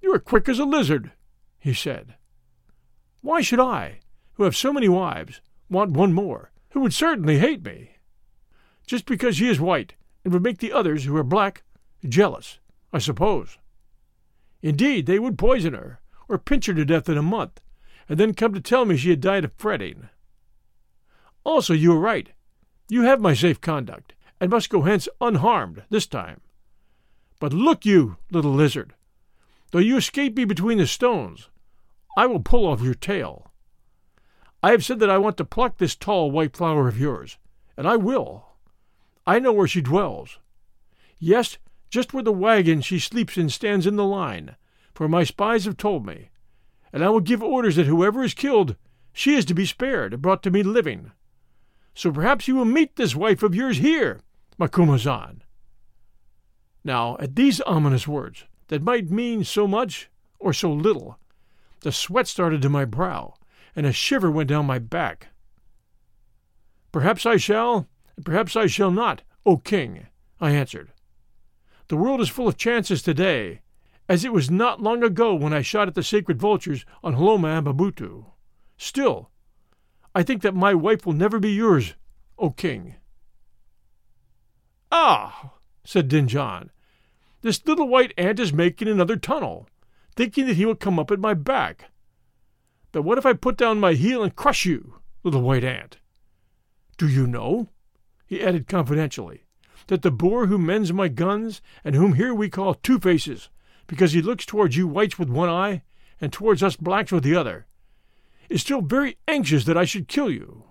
[0.00, 1.10] You are quick as a lizard,
[1.58, 2.14] he said.
[3.22, 3.98] Why should I,
[4.34, 5.40] who have so many wives,
[5.72, 7.96] want one more, who would certainly hate me?
[8.86, 11.62] Just because he is white and would make the others, who are black,
[12.08, 12.58] jealous,
[12.92, 13.58] I suppose.
[14.62, 17.60] Indeed, they would poison her, or pinch her to death in a month,
[18.08, 20.08] and then come to tell me she had died of fretting.
[21.44, 22.30] Also, you are right.
[22.88, 26.40] You have my safe conduct, and must go hence unharmed this time.
[27.40, 28.94] But look you, little lizard,
[29.72, 31.48] though you escape me between the stones,
[32.16, 33.51] I will pull off your tail.
[34.62, 37.38] I have said that I want to pluck this tall white flower of yours,
[37.76, 38.46] and I will.
[39.26, 40.38] I know where she dwells.
[41.18, 41.58] Yes,
[41.90, 44.56] just where the wagon she sleeps in stands in the line,
[44.94, 46.30] for my spies have told me.
[46.92, 48.76] And I will give orders that whoever is killed,
[49.12, 51.12] she is to be spared and brought to me living.
[51.94, 54.20] So perhaps you will meet this wife of yours here,
[54.58, 55.40] Macumazahn.
[56.84, 61.18] Now, at these ominous words, that might mean so much or so little,
[61.80, 63.34] the sweat started to my brow,
[63.74, 65.28] and a shiver went down my back.
[66.90, 70.06] Perhaps I shall, and Perhaps I shall not, O king,
[70.40, 70.92] I answered.
[71.88, 73.60] The world is full of chances today,
[74.08, 77.58] as it was not long ago when I shot at the sacred vultures on Hloma
[77.58, 78.24] and
[78.76, 79.30] Still,
[80.14, 81.94] I think that my wife will never be yours,
[82.38, 82.96] O king.
[84.90, 85.52] Ah,
[85.84, 86.70] said Dingaan,
[87.40, 89.68] this little white ant is making another tunnel,
[90.14, 91.90] thinking that he will come up at my back.
[92.92, 95.98] But what if I put down my heel and crush you, little white ant?
[96.98, 97.70] Do you know?
[98.26, 99.44] he added confidentially,
[99.88, 103.50] that the Boer who mends my guns, and whom here we call Two Faces,
[103.86, 105.82] because he looks towards you whites with one eye,
[106.20, 107.66] and towards us blacks with the other,
[108.48, 110.64] is still very anxious that I should kill you.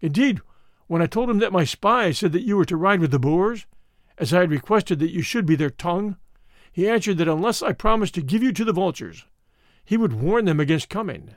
[0.00, 0.40] Indeed,
[0.86, 3.18] when I told him that my spies said that you were to ride with the
[3.18, 3.66] Boers,
[4.18, 6.16] as I had requested that you should be their tongue,
[6.72, 9.24] he answered that unless I promised to give you to the vultures,
[9.90, 11.34] he would warn them against coming.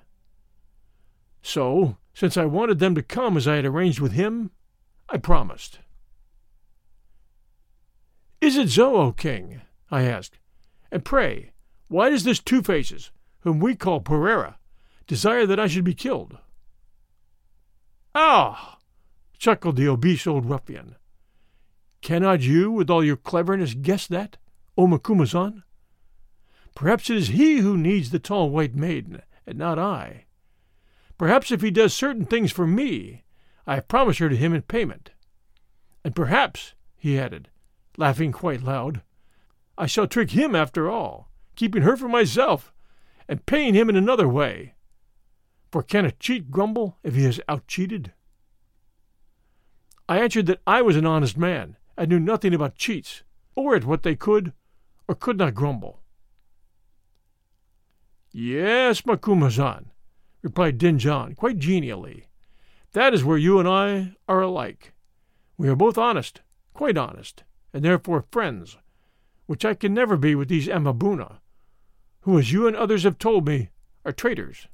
[1.41, 4.51] So, since I wanted them to come as I had arranged with him,
[5.09, 5.79] I promised.
[8.39, 9.61] Is it so, O king?
[9.89, 10.37] I asked.
[10.91, 11.53] And pray,
[11.87, 14.59] why does this Two Faces, whom we call Pereira,
[15.07, 16.37] desire that I should be killed?
[18.13, 18.77] Ah!
[19.39, 20.95] chuckled the obese old ruffian.
[22.01, 24.37] Cannot you, with all your cleverness, guess that,
[24.77, 25.63] O Macumazahn?
[26.75, 30.25] Perhaps it is he who needs the tall white maiden, and not I.
[31.17, 33.23] Perhaps if he does certain things for me,
[33.67, 35.11] I have promised her to him in payment.
[36.03, 37.49] And perhaps, he added,
[37.97, 39.01] laughing quite loud,
[39.77, 42.73] I shall trick him after all, keeping her for myself,
[43.27, 44.73] and paying him in another way.
[45.71, 48.11] For can a cheat grumble if he is outcheated?
[50.09, 53.23] I answered that I was an honest man, and knew nothing about cheats,
[53.55, 54.53] or at what they could
[55.07, 56.02] or could not grumble.
[58.35, 59.91] Yes, Macumazahn,
[60.41, 62.25] replied Dingaan quite genially.
[62.93, 64.93] That is where you and I are alike.
[65.55, 66.41] We are both honest,
[66.73, 68.77] quite honest, and therefore friends,
[69.45, 71.41] which I can never be with these Amaboona,
[72.21, 73.69] who, as you and others have told me,
[74.03, 74.67] are traitors.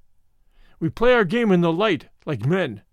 [0.80, 2.84] We play our game in the light, like men.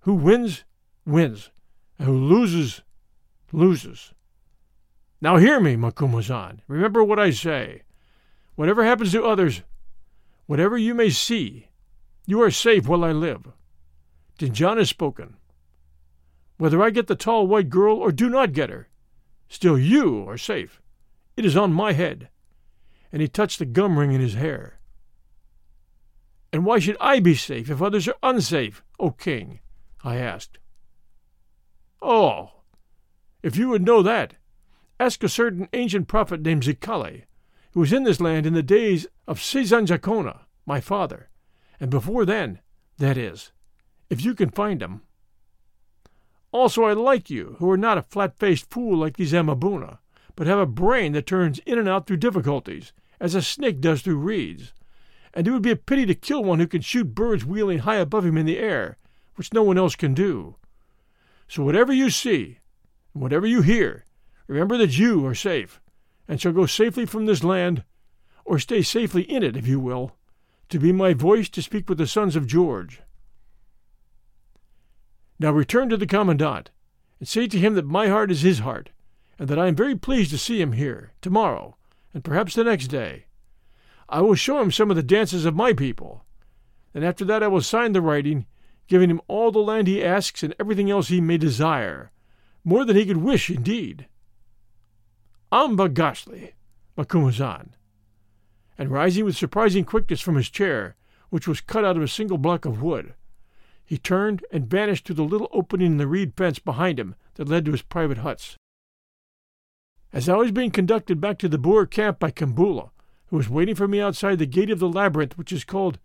[0.00, 0.64] Who wins,
[1.04, 1.50] wins,
[1.98, 2.80] and who loses,
[3.52, 4.14] loses.
[5.20, 6.60] Now hear me, Macumazahn.
[6.66, 7.82] Remember what I say.
[8.54, 9.62] Whatever happens to others,
[10.48, 11.68] whatever you may see,
[12.26, 13.52] you are safe while I live.
[14.38, 15.36] John has spoken.
[16.56, 18.88] Whether I get the tall white girl or do not get her,
[19.48, 20.80] still you are safe.
[21.36, 22.30] It is on my head.
[23.12, 24.80] And he touched the gum ring in his hair.
[26.50, 29.60] And why should I be safe if others are unsafe, O king?
[30.02, 30.58] I asked.
[32.00, 32.52] Oh,
[33.42, 34.34] if you would know that,
[34.98, 37.24] ask a certain ancient prophet named Zikale,
[37.78, 41.28] who was in this land in the days of Senzangacona, my father,
[41.78, 42.58] and before then,
[42.96, 43.52] that is,
[44.10, 45.02] if you can find him.
[46.50, 49.98] Also, I like you, who are not a flat faced fool like these Amaboona,
[50.34, 54.02] but have a brain that turns in and out through difficulties, as a snake does
[54.02, 54.72] through reeds.
[55.32, 57.98] And it would be a pity to kill one who can shoot birds wheeling high
[57.98, 58.96] above him in the air,
[59.36, 60.56] which no one else can do.
[61.46, 62.58] So whatever you see,
[63.14, 64.04] and whatever you hear,
[64.48, 65.80] remember that you are safe,
[66.28, 67.82] and shall go safely from this land,
[68.44, 70.14] or stay safely in it, if you will,
[70.68, 73.00] to be my voice to speak with the sons of George.
[75.40, 76.70] Now return to the Commandant,
[77.18, 78.90] and say to him that my heart is his heart,
[79.38, 81.76] and that I am very pleased to see him here, tomorrow,
[82.12, 83.26] and perhaps the next day.
[84.08, 86.24] I will show him some of the dances of my people,
[86.94, 88.46] and after that I will sign the writing,
[88.86, 92.10] giving him all the land he asks and everything else he may desire,
[92.64, 94.06] more than he could wish, indeed.
[95.50, 96.52] Amba Gashly,
[96.96, 97.70] Macumazahn.
[98.76, 100.94] And rising with surprising quickness from his chair,
[101.30, 103.14] which was cut out of a single block of wood,
[103.84, 107.48] he turned and vanished through the little opening in the reed fence behind him that
[107.48, 108.56] led to his private huts.
[110.12, 112.90] As I was being conducted back to the Boer camp by Kambula,
[113.28, 115.98] who was waiting for me outside the gate of the labyrinth which is called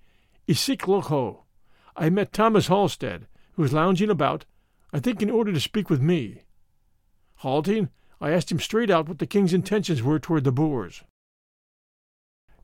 [0.47, 1.43] Isikloho,
[1.97, 4.45] I met Thomas Halstead, who was lounging about,
[4.93, 6.43] I think in order to speak with me.
[7.35, 7.89] Halting,
[8.23, 11.03] I asked him straight out what the king's intentions were toward the Boers.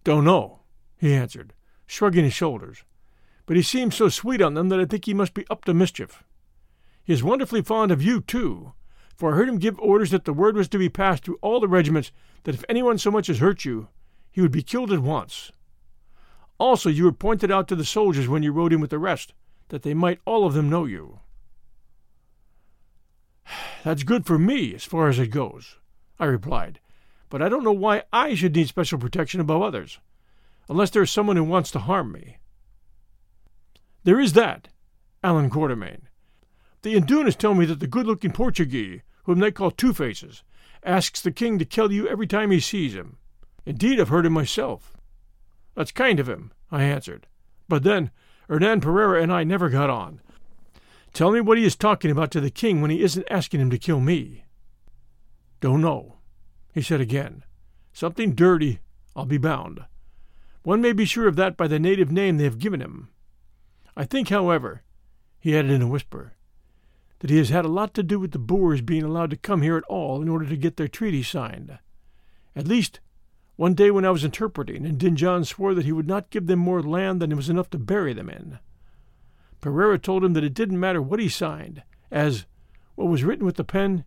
[0.03, 0.62] Don't know,
[0.97, 1.53] he answered,
[1.86, 2.84] shrugging his shoulders
[3.49, 5.74] but he seems so sweet on them that I think he must be up to
[5.74, 6.24] mischief.
[7.03, 8.74] He is wonderfully fond of you, too,
[9.16, 11.60] for I heard him give orders that the word was to be passed through all
[11.60, 12.12] the regiments
[12.43, 13.88] that if anyone so much as hurt you,
[14.30, 15.51] he would be killed at once.
[16.60, 19.34] Also, you were pointed out to the soldiers when you rode in with the rest,
[19.70, 21.20] that they might all of them know you.
[23.84, 25.78] That's good for me, as far as it goes,
[26.20, 26.80] I replied,
[27.30, 30.00] but I don't know why I should need special protection above others,
[30.68, 32.38] unless there is someone who wants to harm me.
[34.04, 34.70] There is that,
[35.24, 36.02] Allan Quatermain.
[36.82, 40.43] The Indunas tell me that the good-looking Portuguese, whom they call Two Faces,
[40.84, 43.18] asks the king to kill you every time he sees him.
[43.66, 44.93] Indeed, I've heard him myself.
[45.76, 47.28] That's kind of him, I answered.
[47.68, 48.12] But then,
[48.47, 50.22] Hernan Pereira and I never got on.
[51.14, 53.70] Tell me what he is talking about to the king when he isn't asking him
[53.72, 54.45] to kill me.
[55.60, 56.18] Don't know,
[56.74, 57.43] he said again.
[57.91, 58.80] Something dirty,
[59.16, 59.82] I'll be bound.
[60.64, 63.10] One may be sure of that by the native name they have given him.
[63.97, 64.84] I think, however,
[65.39, 66.34] he added in a whisper,
[67.20, 69.62] that he has had a lot to do with the Boers being allowed to come
[69.62, 71.80] here at all in order to get their treaty signed.
[72.55, 72.99] At least,
[73.55, 76.60] one day when I was interpreting, and Dingaan swore that he would not give them
[76.60, 78.60] more land than was enough to bury them in.
[79.62, 82.45] Pereira told him that it didn't matter what he signed, as
[82.95, 84.05] what was written with the pen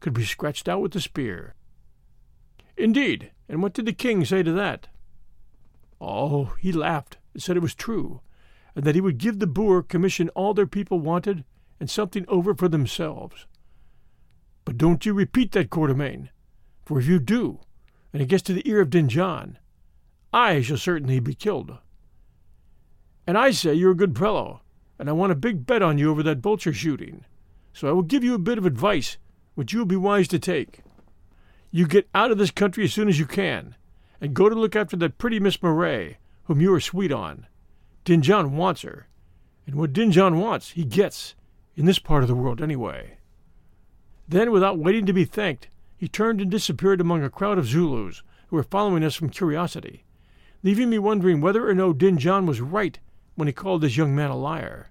[0.00, 1.54] could be scratched out with the spear.
[2.76, 4.88] Indeed, and what did the king say to that?
[6.00, 8.20] Oh, he laughed and said it was true,
[8.74, 11.44] and that he would give the Boer commission all their people wanted
[11.80, 13.46] and something over for themselves.
[14.64, 16.28] But don't you repeat that, Quatermain,
[16.84, 17.60] for if you do,
[18.12, 19.58] and it gets to the ear of Dingaan,
[20.32, 21.78] I shall certainly be killed.
[23.26, 24.60] And I say you're a good fellow,
[24.98, 27.24] and I want a big bet on you over that vulture shooting.
[27.72, 29.16] So I will give you a bit of advice
[29.54, 30.82] which you will be wise to take.
[31.72, 33.74] You get out of this country as soon as you can,
[34.20, 37.46] and go to look after that pretty Miss Murray, whom you are sweet on.
[38.04, 39.08] Dingaan wants her,
[39.66, 41.34] and what Dingaan wants, he gets,
[41.74, 43.18] in this part of the world anyway.
[44.28, 48.22] Then, without waiting to be thanked, he turned and disappeared among a crowd of Zulus
[48.46, 50.04] who were following us from curiosity,
[50.62, 53.00] leaving me wondering whether or no Dingaan was right
[53.38, 54.90] when he called this young man a liar.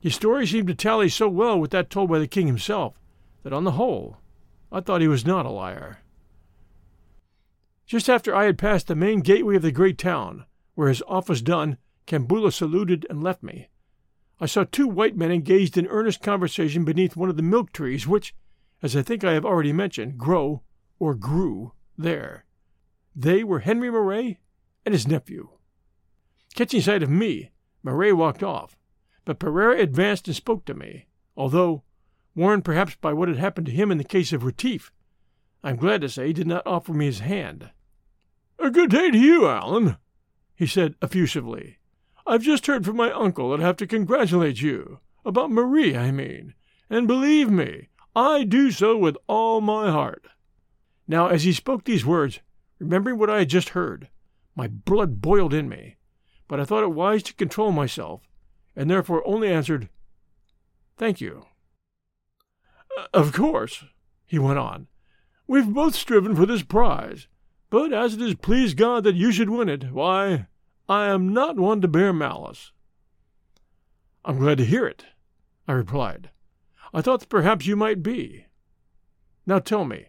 [0.00, 2.98] His story seemed to tally so well with that told by the king himself
[3.42, 4.16] that, on the whole,
[4.72, 5.98] I thought he was not a liar.
[7.84, 10.46] Just after I had passed the main gateway of the great town,
[10.76, 11.76] where his office done,
[12.06, 13.68] Kambula saluted and left me.
[14.40, 18.08] I saw two white men engaged in earnest conversation beneath one of the milk trees
[18.08, 18.34] which,
[18.82, 20.62] as I think I have already mentioned, grow,
[20.98, 22.46] or grew, there.
[23.14, 24.38] They were Henri Marais
[24.86, 25.50] and his nephew.
[26.54, 27.50] Catching sight of me,
[27.82, 28.76] Marais walked off,
[29.24, 31.82] but Pereira advanced and spoke to me, although,
[32.34, 34.92] warned perhaps by what had happened to him in the case of Retief,
[35.64, 37.70] I am glad to say he did not offer me his hand.
[38.58, 39.96] A good day to you, Allan,
[40.54, 41.78] he said effusively.
[42.26, 45.00] I've just heard from my uncle and have to congratulate you.
[45.24, 46.54] About Marie, I mean.
[46.90, 50.26] And believe me, I do so with all my heart.
[51.08, 52.40] Now, as he spoke these words,
[52.78, 54.08] remembering what I had just heard,
[54.54, 55.96] my blood boiled in me,
[56.52, 58.28] but I thought it wise to control myself,
[58.76, 59.88] and therefore only answered,
[60.98, 61.46] Thank you.
[62.98, 63.84] Uh, of course,
[64.26, 64.86] he went on,
[65.46, 67.26] we've both striven for this prize,
[67.70, 70.48] But as it has pleased God that you should win it, why,
[70.90, 72.70] I am not one to bear malice.
[74.22, 75.06] I'm glad to hear it,
[75.66, 76.28] I replied.
[76.92, 78.44] I thought that perhaps you might be.
[79.46, 80.08] Now tell me,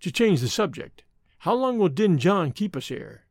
[0.00, 1.04] to change the subject,
[1.38, 3.23] how long will Dingaan keep us here?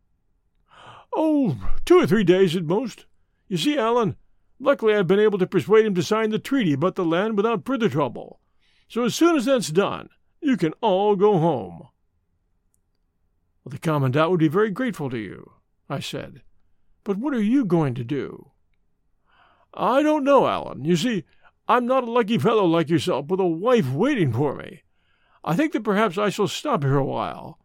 [1.15, 3.05] Oh, two or three days at most.
[3.47, 4.15] You see, Allan,
[4.59, 7.65] luckily I've been able to persuade him to sign the treaty about the land without
[7.65, 8.39] further trouble.
[8.87, 10.09] So as soon as that's done,
[10.41, 11.87] you can all go home.
[13.63, 15.53] Well, the Commandant would be very grateful to you,
[15.89, 16.41] I said.
[17.03, 18.51] But what are you going to do?
[19.73, 20.85] I don't know, Allan.
[20.85, 21.23] You see,
[21.67, 24.83] I'm not a lucky fellow like yourself with a wife waiting for me.
[25.43, 27.59] I think that perhaps I shall stop here a while.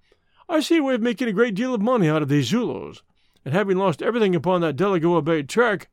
[0.48, 3.02] I see a way of making a great deal of money out of these Zulus,
[3.48, 5.88] and having lost everything upon that Delagoa Bay trek,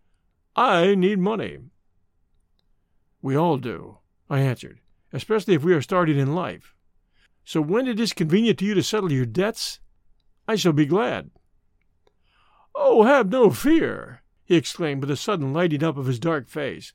[0.57, 1.59] I need money.
[3.21, 3.99] We all do,
[4.29, 4.81] I answered,
[5.13, 6.75] especially if we are starting in life.
[7.45, 9.79] So when it is convenient to you to settle your debts,
[10.49, 11.31] I shall be glad.
[12.75, 16.91] Oh, have no fear, he exclaimed with a sudden lighting up of his dark face.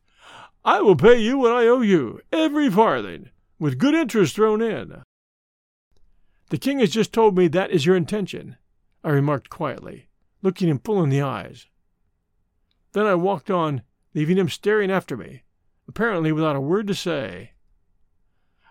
[0.62, 5.04] I will pay you what I owe you, every farthing, with good interest thrown in.
[6.50, 8.58] The king has just told me that is your intention,
[9.02, 10.09] I remarked quietly,
[10.42, 11.66] looking him full in the eyes.
[12.92, 13.82] Then I walked on,
[14.14, 15.44] leaving him staring after me,
[15.86, 17.52] apparently without a word to say.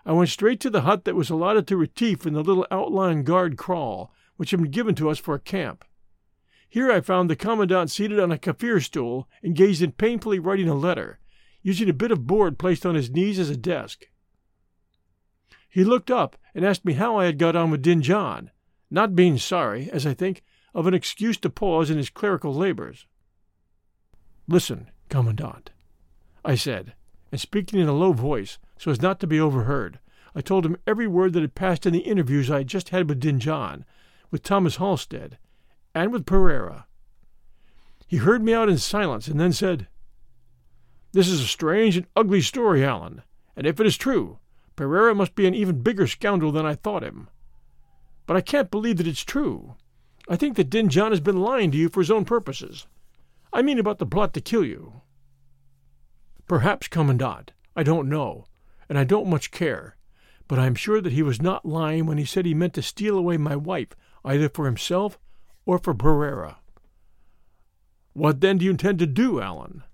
[0.04, 3.24] I went straight to the hut that was allotted to Retief in the little outlying
[3.24, 5.84] guard kraal, which had been given to us for a camp.
[6.68, 10.74] Here I found the commandant seated on a Kaffir stool, engaged in painfully writing a
[10.74, 11.18] letter,
[11.62, 14.06] using a bit of board placed on his knees as a desk.
[15.68, 18.50] He looked up and asked me how I had got on with Dingaan,
[18.90, 20.42] not being sorry, as I think,
[20.74, 23.06] of an excuse to pause in his clerical labors.
[24.48, 25.70] Listen, Commandant,
[26.44, 26.94] I said,
[27.30, 29.98] and speaking in a low voice so as not to be overheard,
[30.34, 33.08] I told him every word that had passed in the interviews I had just had
[33.08, 33.84] with Dingaan,
[34.30, 35.38] with Thomas Halstead,
[35.94, 36.86] and with Pereira.
[38.06, 39.88] He heard me out in silence and then said,
[41.12, 43.22] This is a strange and ugly story, Allan,
[43.56, 44.38] and if it is true,
[44.76, 47.28] Pereira must be an even bigger scoundrel than I thought him.
[48.26, 49.74] But I can't believe that it's true.
[50.28, 52.86] I think that Dingaan has been lying to you for his own purposes.
[53.52, 55.02] I mean about the plot to kill you.
[56.46, 57.52] Perhaps, Commandant.
[57.76, 58.46] I don't know,
[58.88, 59.96] and I don't much care.
[60.48, 62.82] But I am sure that he was not lying when he said he meant to
[62.82, 63.94] steal away my wife,
[64.24, 65.18] either for himself
[65.64, 66.58] or for Pereira.
[68.12, 69.84] What then do you intend to do, Allan?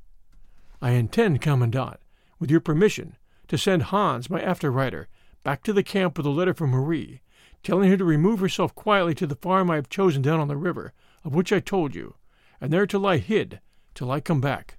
[0.80, 1.98] I intend, Commandant,
[2.38, 3.16] with your permission,
[3.48, 5.08] to send Hans, my after rider,
[5.44, 7.20] back to the camp with a letter from Marie,
[7.62, 10.56] telling her to remove herself quietly to the farm I have chosen down on the
[10.56, 10.92] river,
[11.24, 12.14] of which I told you,
[12.60, 13.60] and there to lie hid
[13.94, 14.76] till I come back.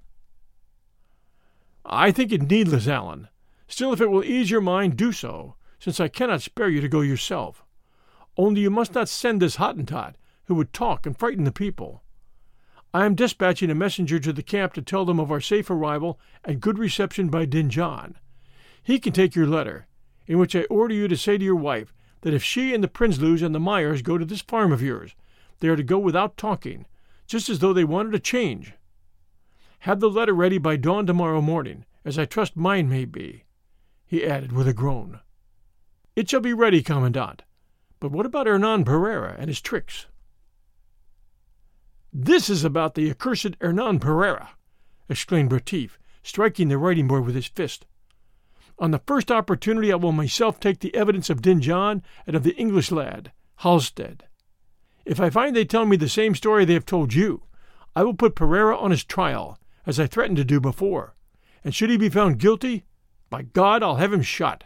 [1.85, 3.29] I think it needless, Allan.
[3.67, 6.89] Still, if it will ease your mind, do so, since I cannot spare you to
[6.89, 7.63] go yourself.
[8.37, 10.15] Only you must not send this Hottentot,
[10.45, 12.03] who would talk and frighten the people.
[12.93, 16.19] I am dispatching a messenger to the camp to tell them of our safe arrival
[16.45, 18.15] and good reception by Dingaan.
[18.81, 19.87] He can take your letter,
[20.25, 21.93] in which I order you to say to your wife
[22.27, 25.15] that if she and the Prinsloos and the Myers go to this farm of yours,
[25.61, 26.85] they are to go without talking,
[27.25, 28.73] just as though they wanted a change.
[29.79, 33.45] Have the letter ready by dawn tomorrow morning, as I trust mine may be,
[34.05, 35.21] he added with a groan.
[36.17, 37.43] It shall be ready, Commandant.
[38.01, 40.07] But what about Hernan Pereira and his tricks?
[42.11, 44.49] This is about the accursed Hernan Pereira,
[45.07, 47.85] exclaimed Retief, striking the writing board with his fist.
[48.79, 52.55] On the first opportunity I will myself take the evidence of Dingaan and of the
[52.55, 54.25] English lad, Halstead.
[55.03, 57.43] If I find they tell me the same story they have told you,
[57.95, 61.15] I will put Pereira on his trial, as I threatened to do before,
[61.63, 62.85] and should he be found guilty,
[63.29, 64.65] by God, I'll have him shot.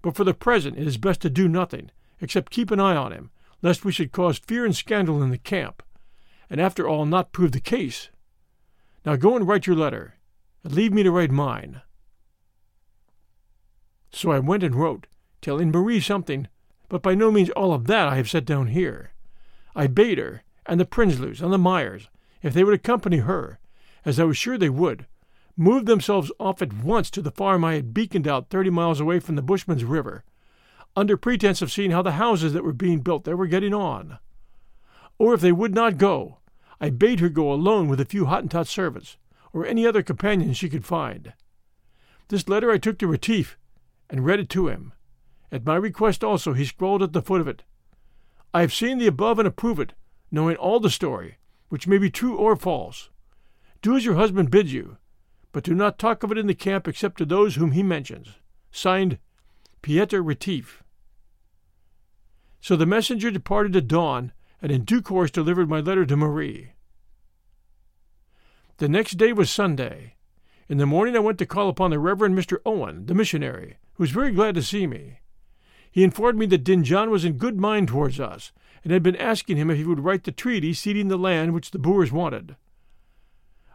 [0.00, 3.12] But for the present it is best to do nothing, except keep an eye on
[3.12, 3.30] him,
[3.62, 5.82] lest we should cause fear and scandal in the camp,
[6.50, 8.10] and after all not prove the case.
[9.06, 10.14] Now go and write your letter,
[10.64, 11.82] and leave me to write mine.
[14.12, 15.06] So I went and wrote,
[15.40, 16.48] telling Marie something,
[16.88, 19.12] but by no means all of that I have set down here.
[19.74, 22.08] I bade her, and the Prinsloos, and the Myers,
[22.42, 23.58] if they would accompany her,
[24.04, 25.06] as I was sure they would,
[25.56, 29.18] move themselves off at once to the farm I had beaconed out thirty miles away
[29.18, 30.24] from the Bushman's River,
[30.94, 34.18] under pretense of seeing how the houses that were being built there were getting on.
[35.18, 36.38] Or if they would not go,
[36.80, 39.16] I bade her go alone with a few Hottentot servants,
[39.52, 41.32] or any other companions she could find.
[42.28, 43.56] This letter I took to Retief,
[44.12, 44.92] and read it to him.
[45.50, 47.64] At my request also he scrawled at the foot of it,
[48.54, 49.94] I have seen the above and approve it,
[50.30, 51.38] knowing all the story,
[51.70, 53.08] which may be true or false.
[53.80, 54.98] Do as your husband bids you,
[55.52, 58.34] but do not talk of it in the camp except to those whom he mentions.
[58.70, 59.18] Signed,
[59.80, 60.82] Pieter Retief.
[62.60, 66.72] So the messenger departed at dawn, and in due course delivered my letter to Marie.
[68.76, 70.16] The next day was Sunday.
[70.72, 72.56] In the morning I went to call upon the Reverend Mr.
[72.64, 75.18] Owen, the missionary, who was very glad to see me.
[75.90, 78.52] He informed me that Dingaan was in good mind towards us,
[78.82, 81.72] and had been asking him if he would write the treaty ceding the land which
[81.72, 82.56] the Boers wanted.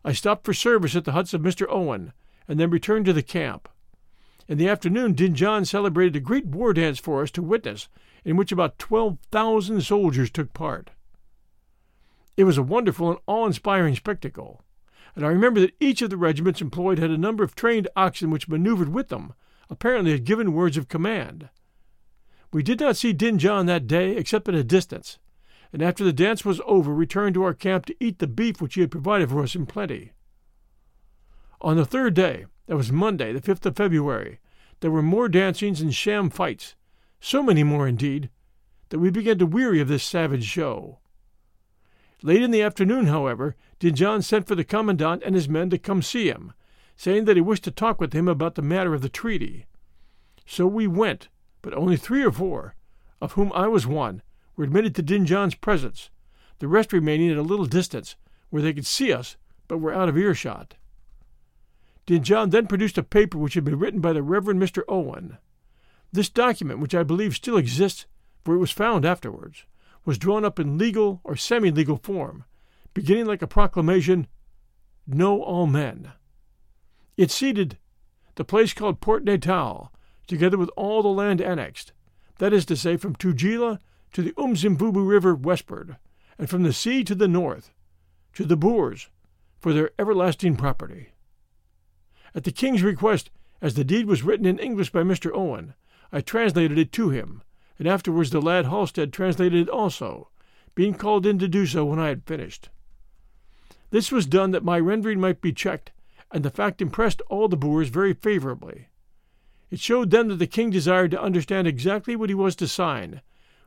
[0.04, 1.68] I stopped for service at the huts of Mr.
[1.70, 2.14] Owen,
[2.48, 3.70] and then returned to the camp.
[4.48, 7.90] In the afternoon, Dingaan celebrated a great war dance for us to witness,
[8.26, 10.90] in which about twelve thousand soldiers took part.
[12.36, 14.64] It was a wonderful and awe inspiring spectacle,
[15.16, 18.30] and I remember that each of the regiments employed had a number of trained oxen
[18.30, 19.34] which maneuvered with them,
[19.70, 21.50] apparently had given words of command.
[22.54, 25.20] We did not see Dingaan that day except at a distance,
[25.74, 28.76] and after the dance was over returned to our camp to eat the beef which
[28.76, 30.14] he had provided for us in plenty.
[31.60, 34.40] On the third day, that was Monday, the fifth of February,
[34.80, 36.76] there were more dancings and sham fights,
[37.20, 38.30] so many more indeed,
[38.90, 41.00] that we began to weary of this savage show.
[42.24, 46.02] Late in the afternoon, however, Dingaan sent for the commandant and his men to come
[46.02, 46.54] see him,
[46.96, 49.68] saying that he wished to talk with him about the matter of the treaty.
[50.46, 51.28] So we went,
[51.62, 52.76] but only three or four,
[53.22, 54.24] of whom I was one,
[54.56, 56.10] were admitted to Dingaan's presence,
[56.58, 58.16] the rest remaining at a little distance,
[58.50, 59.38] where they could see us,
[59.68, 60.74] but were out of earshot.
[62.08, 64.82] Dingaan then produced a paper which had been written by the Reverend Mr.
[64.88, 65.38] Owen.
[66.12, 68.06] This document, which I believe still exists,
[68.44, 69.66] for it was found afterwards,
[70.08, 72.46] was drawn up in legal or semi legal form,
[72.94, 74.26] beginning like a proclamation
[75.06, 76.14] Know all men.
[77.18, 77.78] It ceded
[78.36, 79.92] the place called Port Natal,
[80.26, 81.92] together with all the land annexed,
[82.40, 83.80] that is to say, from Tugela
[84.14, 85.98] to the Umzimvubu River westward,
[86.38, 87.74] and from the sea to the north,
[88.34, 89.10] to the Boers,
[89.60, 91.10] for their everlasting property.
[92.34, 93.30] At the king's request,
[93.62, 95.32] as the deed was written in English by Mr.
[95.34, 95.74] Owen,
[96.14, 97.42] I translated it to him,
[97.80, 100.30] and afterwards the lad Halstead translated it also,
[100.76, 102.70] being called in to do so when I had finished.
[103.90, 105.92] This was done that my rendering might be checked,
[106.32, 108.88] and the fact impressed all the Boers very favorably.
[109.70, 113.22] It showed them that the king desired to understand exactly what he was to sign,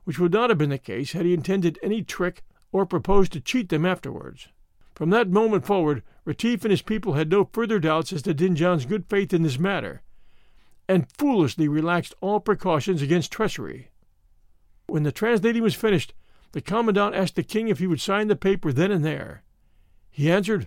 [0.04, 2.42] which would not have been the case had he intended any trick
[2.72, 4.48] or proposed to cheat them afterwards.
[4.94, 8.86] From that moment forward, Retief and his people had no further doubts as to Dingaan's
[8.86, 10.02] good faith in this matter,
[10.88, 13.89] and foolishly relaxed all precautions against treachery.
[14.90, 16.14] When the translating was finished,
[16.50, 19.44] the commandant asked the king if he would sign the paper then and there.
[20.10, 20.66] He answered,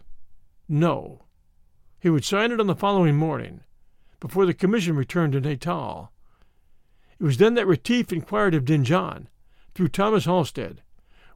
[0.69, 1.25] No.
[1.99, 3.65] He would sign it on the following morning,
[4.21, 6.13] before the commission returned to Natal.
[7.19, 9.27] It was then that Retief inquired of Dingaan,
[9.75, 10.81] through Thomas Halstead,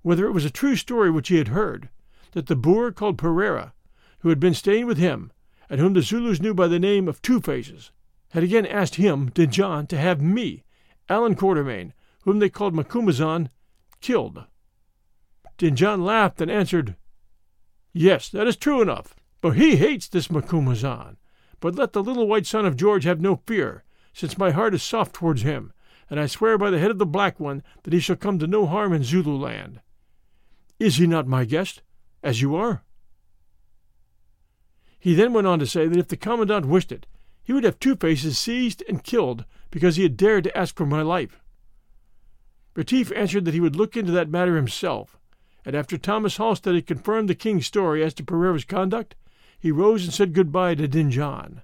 [0.02, 1.90] whether it was a true story which he had heard,
[2.32, 3.74] that the Boer called Pereira,
[4.20, 5.34] who had been staying with him,
[5.70, 7.92] and whom the Zulus knew by the name of Two Faces,
[8.30, 10.64] had again asked him, Dingaan, to have me,
[11.10, 11.92] Allan Quatermain,
[12.28, 13.48] whom they called Macumazahn,
[14.02, 14.44] killed.
[15.58, 16.98] Dingaan laughed and answered,
[17.94, 21.16] Yes, that is true enough, but he hates this Macumazahn.
[21.62, 24.84] But let the little white son of George have no fear, since my heart is
[24.84, 25.72] soft towards him,
[26.10, 28.46] and I swear by the head of the Black One that he shall come to
[28.46, 29.80] no harm in Zululand.
[30.82, 31.82] Is he not my guest,
[32.22, 32.84] as you are?
[35.00, 37.08] He then went on to say that if the commandant wished it,
[37.42, 40.86] he would have Two Faces seized and killed because he had dared to ask for
[40.86, 41.40] my life.
[42.78, 45.18] Retief answered that he would look into that matter himself,
[45.66, 49.16] and after Thomas Halstead had confirmed the king's story as to Pereira's conduct,
[49.60, 51.64] he rose and said good-bye to Dingaan.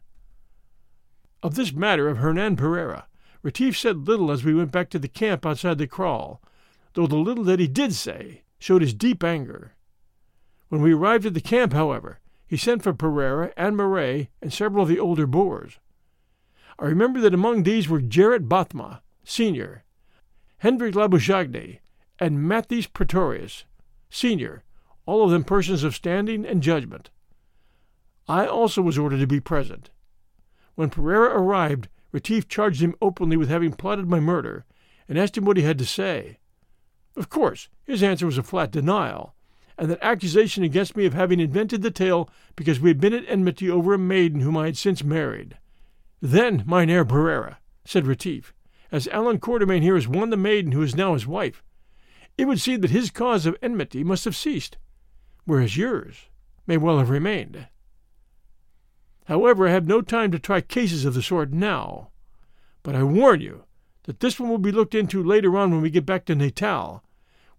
[1.44, 3.06] Of this matter of Hernan Pereira,
[3.44, 6.42] Retief said little as we went back to the camp outside the kraal,
[6.94, 9.76] though the little that he did say showed his deep anger.
[10.70, 14.82] When we arrived at the camp, however, he sent for Pereira and Marais and several
[14.82, 15.78] of the older Boers.
[16.80, 19.83] I remember that among these were Gerrit Bothma, senior,
[20.64, 21.80] Hendrik Labuschagne,
[22.20, 23.66] and Matthijs Pretorius,
[24.10, 24.64] senior,
[25.06, 27.10] all of them persons of standing and judgment.
[28.30, 29.90] I also was ordered to be present.
[30.76, 34.64] When Pereira arrived, Retief charged him openly with having plotted my murder,
[35.10, 36.38] and asked him what he had to say.
[37.18, 39.36] Of course, his answer was a flat denial,
[39.78, 43.28] and that accusation against me of having invented the tale because we had been at
[43.28, 45.58] enmity over a maiden whom I had since married.
[46.22, 48.54] Then, Mynheer Pereira, said Retief,
[48.94, 51.64] as Allan Quatermain here has won the maiden who is now his wife,
[52.38, 54.78] it would seem that his cause of enmity must have ceased,
[55.46, 56.28] whereas yours
[56.68, 57.68] may well have remained.
[59.26, 62.12] However, I have no time to try cases of the sort now,
[62.84, 63.64] but I warn you
[64.04, 67.04] that this one will be looked into later on when we get back to Natal,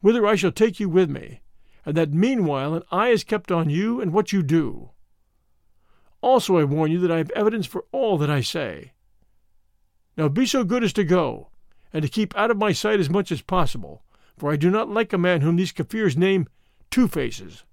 [0.01, 1.41] whither I shall take you with me,
[1.85, 4.91] and that meanwhile an eye is kept on you and what you do.
[6.21, 8.93] Also, I warn you that I have evidence for all that I say.
[10.17, 11.49] Now be so good as to go,
[11.93, 14.03] and to keep out of my sight as much as possible,
[14.37, 16.49] for I do not like a man whom these Kaffirs name
[16.91, 17.65] Two Faces.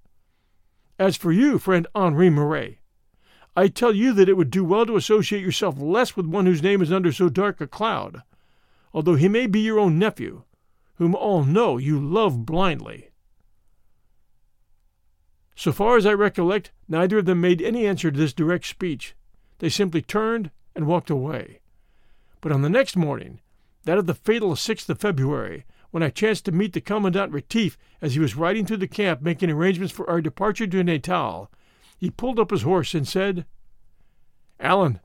[0.97, 2.79] As for you, friend Henri Marais,
[3.55, 6.63] I tell you that it would do well to associate yourself less with one whose
[6.63, 8.23] name is under so dark a cloud,
[8.93, 10.43] although he may be your own nephew,
[10.95, 13.09] whom all know you love blindly.
[15.55, 19.15] So far as I recollect, neither of them made any answer to this direct speech.
[19.59, 21.60] They simply turned and walked away.
[22.41, 23.39] But on the next morning,
[23.85, 27.77] that of the fatal 6th of February, when I chanced to meet the Commandant Retief
[28.01, 31.51] as he was riding through the camp making arrangements for our departure to Natal,
[31.97, 33.45] he pulled up his horse and said,
[34.59, 34.99] Allan,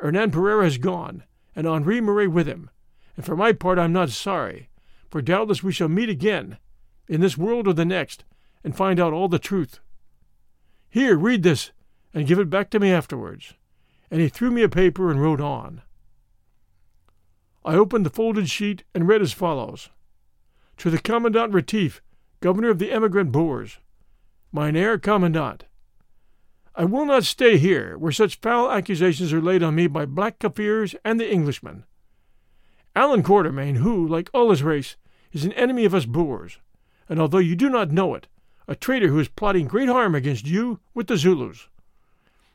[0.00, 1.24] Hernan Pereira has gone,
[1.54, 2.70] and Henri Marais with him,
[3.16, 4.70] and for my part I'm not sorry,
[5.10, 6.58] for doubtless we shall meet again,
[7.08, 8.24] in this world or the next,
[8.64, 9.80] and find out all the truth.
[10.88, 11.72] Here, read this,
[12.14, 13.54] and give it back to me afterwards.
[14.10, 15.82] And he threw me a paper and wrote on.
[17.64, 19.90] I opened the folded sheet and read as follows
[20.78, 22.00] To the Commandant Retief,
[22.40, 23.78] Governor of the Emigrant Boers.
[24.50, 25.64] Mynheer Commandant,
[26.74, 30.38] I will not stay here, where such foul accusations are laid on me by black
[30.38, 31.84] Kaffirs and the Englishmen.
[32.96, 34.96] Allan Quatermain, who, like all his race,
[35.30, 36.58] is an enemy of us Boers,
[37.08, 38.28] and although you do not know it,
[38.66, 41.68] a traitor who is plotting great harm against you with the Zulus.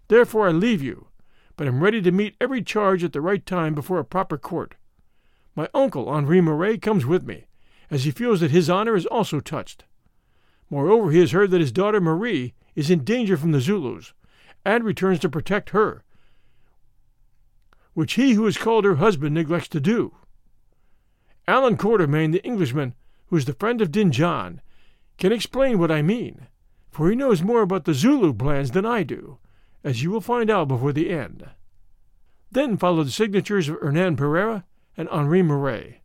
[0.07, 1.07] Therefore I leave you,
[1.55, 4.75] but am ready to meet every charge at the right time before a proper court.
[5.55, 7.45] My uncle, Henri Marais, comes with me,
[7.89, 9.85] as he feels that his honor is also touched.
[10.69, 14.13] Moreover, he has heard that his daughter Marie is in danger from the Zulus,
[14.65, 16.03] and returns to protect her,
[17.93, 20.15] which he who is called her husband neglects to do.
[21.47, 22.93] Allan Quatermain, the Englishman,
[23.27, 24.61] who is the friend of Dingaan,
[25.17, 26.47] can explain what I mean,
[26.91, 29.37] for he knows more about the Zulu plans than I do,
[29.83, 31.49] as you will find out before the end.
[32.51, 34.65] Then followed the signatures of Hernan Pereira
[34.97, 36.01] and Henri Marais.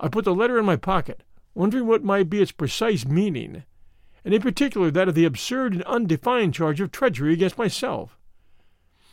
[0.00, 3.64] I put the letter in my pocket, wondering what might be its precise meaning,
[4.24, 8.18] and in particular that of the absurd and undefined charge of treachery against myself.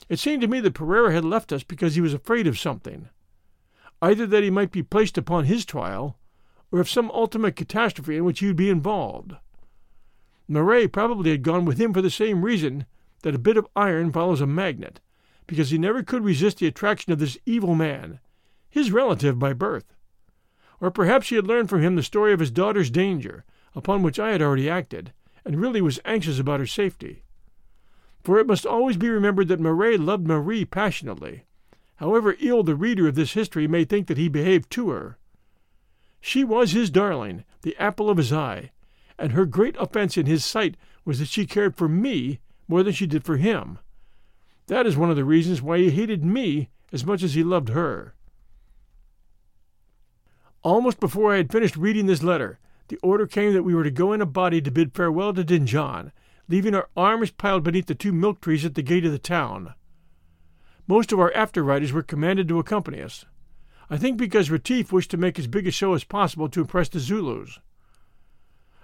[0.09, 3.09] It seemed to me that Pereira had left us because he was afraid of something,
[4.01, 6.19] either that he might be placed upon his trial,
[6.71, 9.35] or of some ultimate catastrophe in which he would be involved.
[10.47, 12.85] Marais probably had gone with him for the same reason
[13.23, 14.99] that a bit of iron follows a magnet,
[15.47, 18.19] because he never could resist the attraction of this evil man,
[18.75, 19.95] his relative by birth.
[20.81, 24.19] Or perhaps she had learned from him the story of his daughter's danger, upon which
[24.19, 25.13] I had already acted,
[25.45, 27.23] and really was anxious about her safety.
[28.21, 31.45] For it must always be remembered that Marais loved Marie passionately,
[31.95, 35.19] however ill the reader of this history may think that he behaved to her.
[36.19, 38.71] She was his darling, the apple of his eye,
[39.17, 42.91] and her great offense in his sight was that she cared for me more than
[42.91, 43.79] she did for him.
[44.67, 47.69] That is one of the reasons why he hated me as much as he loved
[47.69, 48.14] her.
[50.65, 52.57] Almost before I had finished reading this letter,
[52.87, 55.43] the order came that we were to go in a body to bid farewell to
[55.43, 56.11] Dingaan,
[56.47, 59.75] leaving our arms piled beneath the two milk trees at the gate of the town.
[60.87, 63.25] Most of our after riders were commanded to accompany us.
[63.91, 66.89] I think because Retief wished to make as big a show as possible to impress
[66.89, 67.59] the Zulus.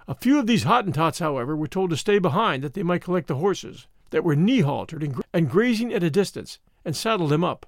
[0.06, 3.26] A few of these Hottentots, however, were told to stay behind that they might collect
[3.26, 7.26] the horses, that were knee haltered and, gra- and grazing at a distance, and saddle
[7.26, 7.66] them up.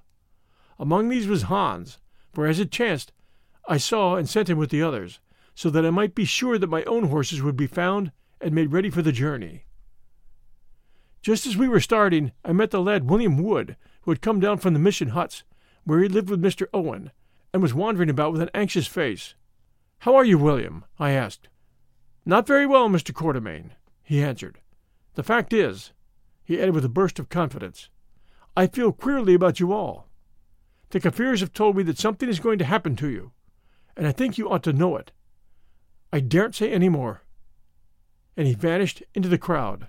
[0.79, 1.99] Among these was Hans,
[2.31, 3.11] for as it chanced,
[3.67, 5.19] I saw and sent him with the others,
[5.55, 8.11] so that I might be sure that my own horses would be found
[8.41, 9.65] and made ready for the journey.
[11.21, 14.59] Just as we were starting, I met the lad William Wood, who had come down
[14.59, 15.43] from the mission huts,
[15.83, 16.67] where he lived with Mr.
[16.73, 17.11] Owen,
[17.51, 19.33] and was wandering about with an anxious face.
[19.99, 20.85] How are you, William?
[20.99, 21.47] I asked.
[22.25, 23.13] Not very well, Mr.
[23.13, 23.71] Quatermain,
[24.03, 24.59] he answered.
[25.15, 25.93] The fact is,
[26.43, 27.89] he added with a burst of confidence,
[28.57, 30.07] I feel queerly about you all.
[30.91, 33.31] The Kaffirs have told me that something is going to happen to you,
[33.97, 35.11] and I think you ought to know it.
[36.11, 37.23] I daren't say any more.
[38.37, 39.87] And he vanished into the crowd.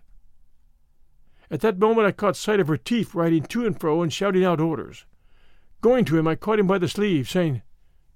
[1.51, 4.61] At that moment I caught sight of Retief riding to and fro and shouting out
[4.61, 5.05] orders.
[5.81, 7.63] Going to him, I caught him by the sleeve, saying,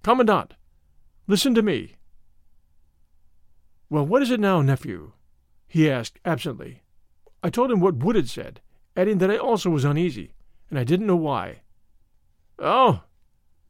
[0.03, 0.55] Commandant,
[1.27, 1.97] listen to me.
[3.89, 5.13] Well, what is it now, nephew?
[5.69, 6.83] he asked absently.
[7.43, 8.61] I told him what Wood had said,
[8.97, 10.35] adding that I also was uneasy,
[10.69, 11.61] and I didn't know why.
[12.59, 13.03] Oh,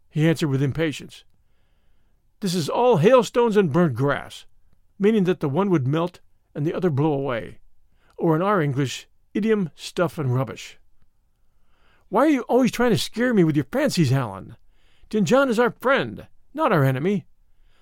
[0.09, 1.25] he answered with impatience.
[2.41, 4.47] This is all hailstones and burnt grass,
[4.99, 6.21] meaning that the one would melt
[6.55, 7.59] and the other blow away,
[8.17, 10.79] or in our English, idiom, stuff, and rubbish.
[12.09, 14.57] Why are you always trying to scare me with your fancies, Allan?
[15.11, 17.27] Dingaan is our friend, not our enemy.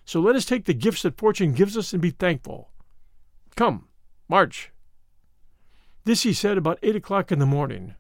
[0.05, 2.71] So let us take the gifts that fortune gives us and be thankful.
[3.57, 3.89] Come,
[4.29, 4.73] march.
[6.05, 7.95] This he said about eight o'clock in the morning.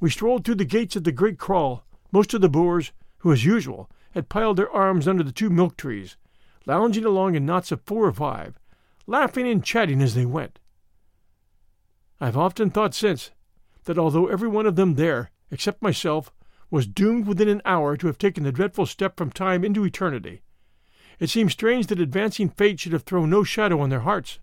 [0.00, 3.44] We strolled through the gates of the great kraal, most of the Boers, who as
[3.44, 6.16] usual had piled their arms under the two milk trees,
[6.66, 8.58] lounging along in knots of four or five,
[9.06, 10.58] laughing and chatting as they went.
[12.20, 13.30] I have often thought since
[13.84, 16.32] that although every one of them there, except myself,
[16.70, 20.42] was doomed within an hour to have taken the dreadful step from time into eternity,
[21.18, 24.38] it seems strange that advancing fate should have thrown no shadow on their hearts.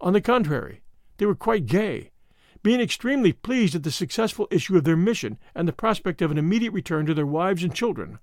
[0.00, 0.82] On the contrary,
[1.16, 2.10] they were quite gay,
[2.62, 6.38] being extremely pleased at the successful issue of their mission and the prospect of an
[6.38, 8.18] immediate return to their wives and children.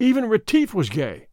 [0.00, 1.28] Even Retief was gay,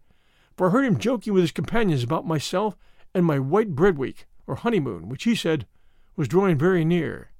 [0.57, 2.75] for I heard him joking with his companions about myself
[3.13, 5.65] and my white bread week, or honeymoon, which he said
[6.17, 7.31] was drawing very near.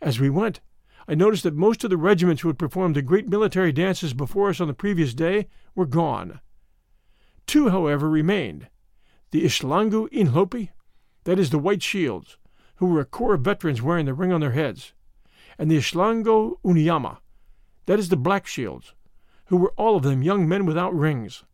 [0.00, 0.60] As we went,
[1.08, 4.50] I noticed that most of the regiments who had performed the great military dances before
[4.50, 6.38] us on the previous day were gone.
[7.46, 8.68] Two, however, remained
[9.32, 10.70] the Ishlangu Inhlopi,
[11.24, 12.38] that is, the White Shields,
[12.76, 14.92] who were a corps of veterans wearing the ring on their heads,
[15.58, 17.18] and the Ishlangu Unyama,
[17.86, 18.94] that is the Black Shields,
[19.48, 21.44] who were all of them young men without rings.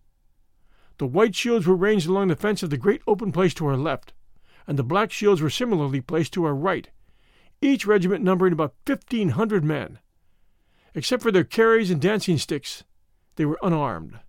[0.99, 3.77] The White Shields were ranged along the fence of the great open place to our
[3.77, 4.13] left,
[4.67, 6.89] and the Black Shields were similarly placed to our right,
[7.61, 9.99] each regiment numbering about fifteen hundred men.
[10.95, 12.85] Except for their kerries and dancing sticks,
[13.37, 14.21] they were unarmed.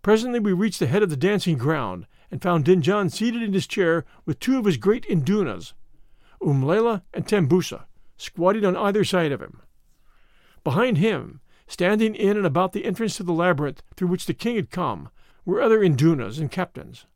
[0.00, 3.66] Presently we reached the head of the dancing ground, and found Dingaan seated in his
[3.66, 5.74] chair with two of his great indunas,
[6.40, 7.84] Umlela and Tembusa,
[8.16, 9.60] squatting on either side of him.
[10.64, 11.41] Behind him,
[11.72, 15.08] standing in and about the entrance to the labyrinth through which the king had come,
[15.44, 17.06] were other indunas and captains.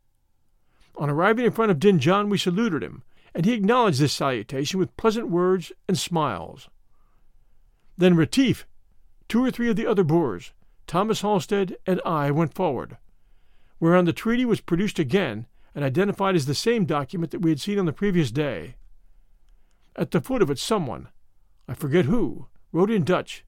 [0.97, 3.03] On arriving in front of Dingaan, we saluted him,
[3.35, 6.69] and he acknowledged this salutation with pleasant words and smiles.
[7.99, 8.67] Then Retief,
[9.29, 10.53] two or three of the other Boers,
[10.87, 12.97] Thomas Halstead, and I went forward
[13.79, 17.61] whereon the treaty was produced again and identified as the same document that we had
[17.61, 18.77] seen on the previous day.
[19.95, 21.09] At the foot of it, someone,
[21.69, 23.45] I forget who, wrote in Dutch,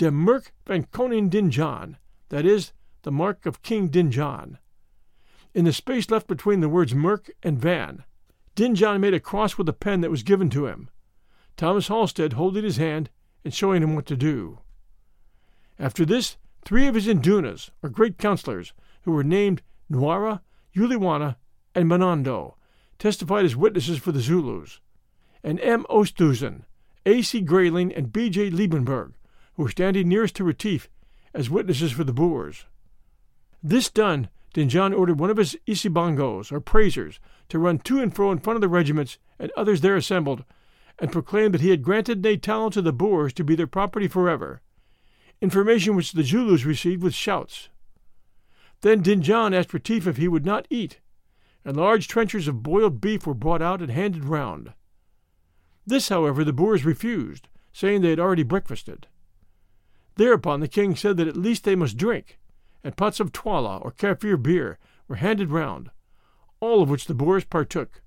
[0.00, 1.98] De Merk van Koning Dingaan,
[2.30, 2.72] that is,
[3.02, 4.56] the mark of King Dingaan.
[5.52, 8.04] In the space left between the words Merk and Van,
[8.54, 10.88] Dingaan made a cross with a pen that was given to him,
[11.54, 13.10] Thomas Halstead holding his hand
[13.44, 14.60] and showing him what to do.
[15.78, 18.72] After this, three of his indunas, or great counselors,
[19.02, 19.60] who were named
[19.92, 20.40] Nwara,
[20.74, 21.36] Uliwana,
[21.74, 22.54] and Manondo,
[22.98, 24.80] testified as witnesses for the Zulus,
[25.44, 25.84] and M.
[25.90, 26.62] Oosthuizen,
[27.04, 27.20] A.
[27.20, 27.42] C.
[27.42, 28.30] Grayling, and B.
[28.30, 28.50] J.
[28.50, 29.12] Liebenberg,
[29.60, 30.88] were standing nearest to Retief,
[31.34, 32.64] as witnesses for the Boers.
[33.62, 38.32] This done, Dingaan ordered one of his Isibangos, or praisers, to run to and fro
[38.32, 40.44] in front of the regiments and others there assembled,
[40.98, 44.62] and proclaim that he had granted Natal to the Boers to be their property forever,
[45.42, 47.68] information which the Zulus received with shouts.
[48.80, 51.00] Then Dingaan asked Retief if he would not eat,
[51.66, 54.72] and large trenchers of boiled beef were brought out and handed round.
[55.86, 59.06] This, however, the Boers refused, saying they had already breakfasted.
[60.20, 62.38] Thereupon the king said that at least they must drink,
[62.84, 65.90] and pots of twala or Kaffir beer were handed round,
[66.60, 68.02] all of which the Boers partook.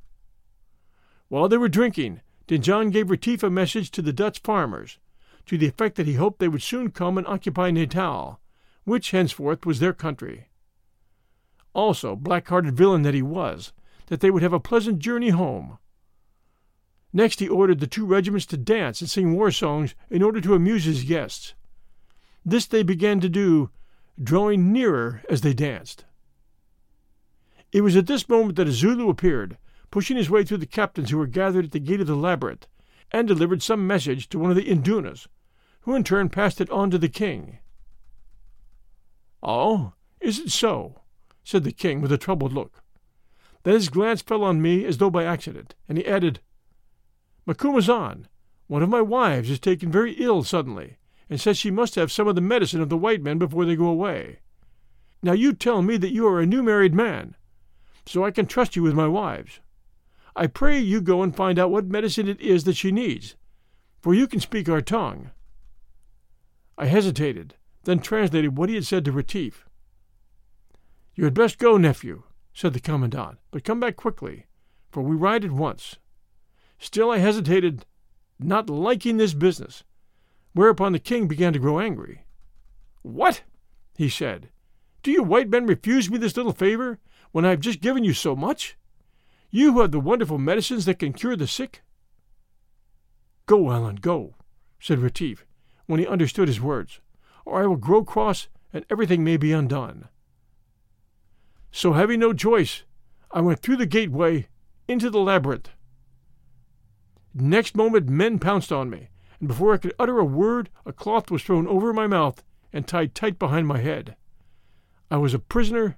[1.27, 4.99] While they were drinking, Dingaan gave Retief a message to the Dutch farmers,
[5.47, 8.39] to the effect that he hoped they would soon come and occupy Natal,
[8.83, 10.49] which henceforth was their country
[11.73, 13.73] also, black hearted villain that he was,
[14.05, 15.79] that they would have a pleasant journey home.
[17.11, 20.53] Next, he ordered the two regiments to dance and sing war songs in order to
[20.53, 21.55] amuse his guests.
[22.45, 23.69] This they began to do,
[24.21, 26.05] drawing nearer as they danced.
[27.71, 29.57] It was at this moment that a Zulu appeared,
[29.89, 32.67] pushing his way through the captains who were gathered at the gate of the labyrinth,
[33.11, 35.27] and delivered some message to one of the Indunas,
[35.81, 37.59] who in turn passed it on to the king.
[39.41, 41.01] Oh, is it so?
[41.43, 42.81] said the king with a troubled look.
[43.63, 46.39] Then his glance fell on me as though by accident, and he added,
[47.45, 48.27] Macumazahn,
[48.67, 50.97] one of my wives is taken very ill suddenly,
[51.33, 53.75] and says she must have some of the medicine of the white men before they
[53.75, 54.37] go away.
[55.23, 57.35] Now you tell me that you are a new married man,
[58.05, 59.59] so I can trust you with my wives.
[60.35, 63.35] I pray you go and find out what medicine it is that she needs,
[63.99, 65.31] for you can speak our tongue.
[66.77, 67.55] I hesitated,
[67.85, 69.65] then translated what he had said to Retief.
[71.15, 72.21] You had best go, nephew,
[72.53, 74.45] said the commandant, but come back quickly,
[74.91, 75.97] for we ride at once.
[76.77, 77.87] Still I hesitated,
[78.37, 79.83] not liking this business,
[80.53, 82.25] whereupon the king began to grow angry.
[83.01, 83.43] What?
[83.95, 84.49] he said.
[85.03, 86.99] Do you white men refuse me this little favor,
[87.31, 88.77] when I have just given you so much?
[89.51, 91.81] You who have the wonderful medicines that can cure the sick?
[93.45, 94.35] Go, Allan, go,
[94.79, 95.45] said Retief,
[95.85, 97.01] when he understood his words,
[97.45, 100.07] or I will grow cross and everything may be undone.
[101.71, 102.83] So, having no choice,
[103.31, 104.47] I went through the gateway
[104.87, 105.69] into the labyrinth.
[107.33, 109.09] Next moment, men pounced on me,
[109.43, 112.41] and before I could utter a word, a cloth was thrown over my mouth
[112.71, 114.15] and tied tight behind my head.
[115.11, 115.97] I was a prisoner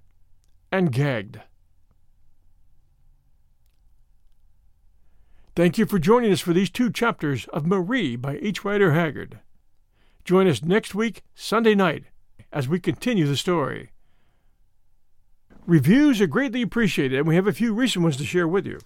[0.72, 1.42] and gagged.
[5.56, 8.66] Thank you for joining us for these two chapters of Marie by H.
[8.66, 9.38] Rider Haggard.
[10.24, 12.06] Join us next week, Sunday night,
[12.52, 13.92] as we continue the story.
[15.68, 18.80] Reviews are greatly appreciated, and we have a few recent ones to share with you.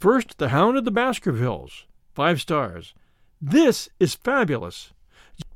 [0.00, 2.92] First, The Hound of the Baskervilles, five stars.
[3.40, 4.92] This is fabulous.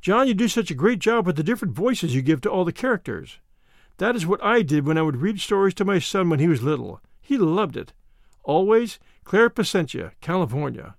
[0.01, 2.65] John, you do such a great job with the different voices you give to all
[2.65, 3.39] the characters.
[3.97, 6.47] That is what I did when I would read stories to my son when he
[6.47, 7.01] was little.
[7.21, 7.93] He loved it.
[8.43, 10.95] Always, Claire Placentia, California.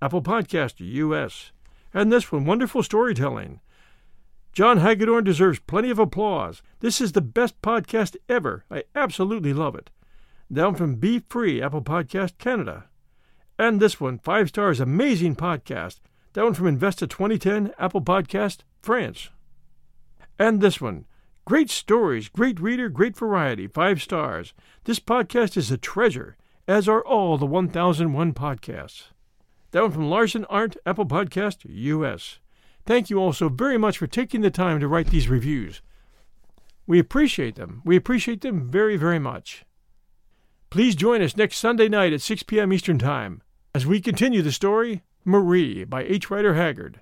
[0.00, 1.52] Apple Podcaster, U.S.
[1.92, 3.60] And this one, wonderful storytelling.
[4.52, 6.62] John Hagedorn deserves plenty of applause.
[6.80, 8.64] This is the best podcast ever.
[8.70, 9.90] I absolutely love it.
[10.52, 12.84] Down from Be Free, Apple Podcast Canada.
[13.58, 15.98] And this one, five stars, amazing podcast.
[16.34, 19.30] That one from Investa 2010, Apple Podcast, France.
[20.38, 21.06] And this one,
[21.44, 24.54] great stories, great reader, great variety, five stars.
[24.84, 26.36] This podcast is a treasure
[26.68, 29.08] as are all the 1001 podcasts.
[29.72, 32.38] That one from Larson Arndt, Apple Podcast, US.
[32.86, 35.82] Thank you all so very much for taking the time to write these reviews.
[36.86, 37.82] We appreciate them.
[37.84, 39.64] We appreciate them very, very much.
[40.70, 42.72] Please join us next Sunday night at 6 p.m.
[42.72, 43.42] Eastern Time
[43.74, 46.30] as we continue the story Marie by H.
[46.30, 47.00] Rider Haggard.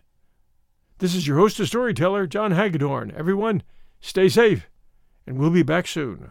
[0.98, 3.12] This is your host and storyteller, John Hagedorn.
[3.16, 3.62] Everyone,
[4.00, 4.68] stay safe,
[5.26, 6.30] and we'll be back soon.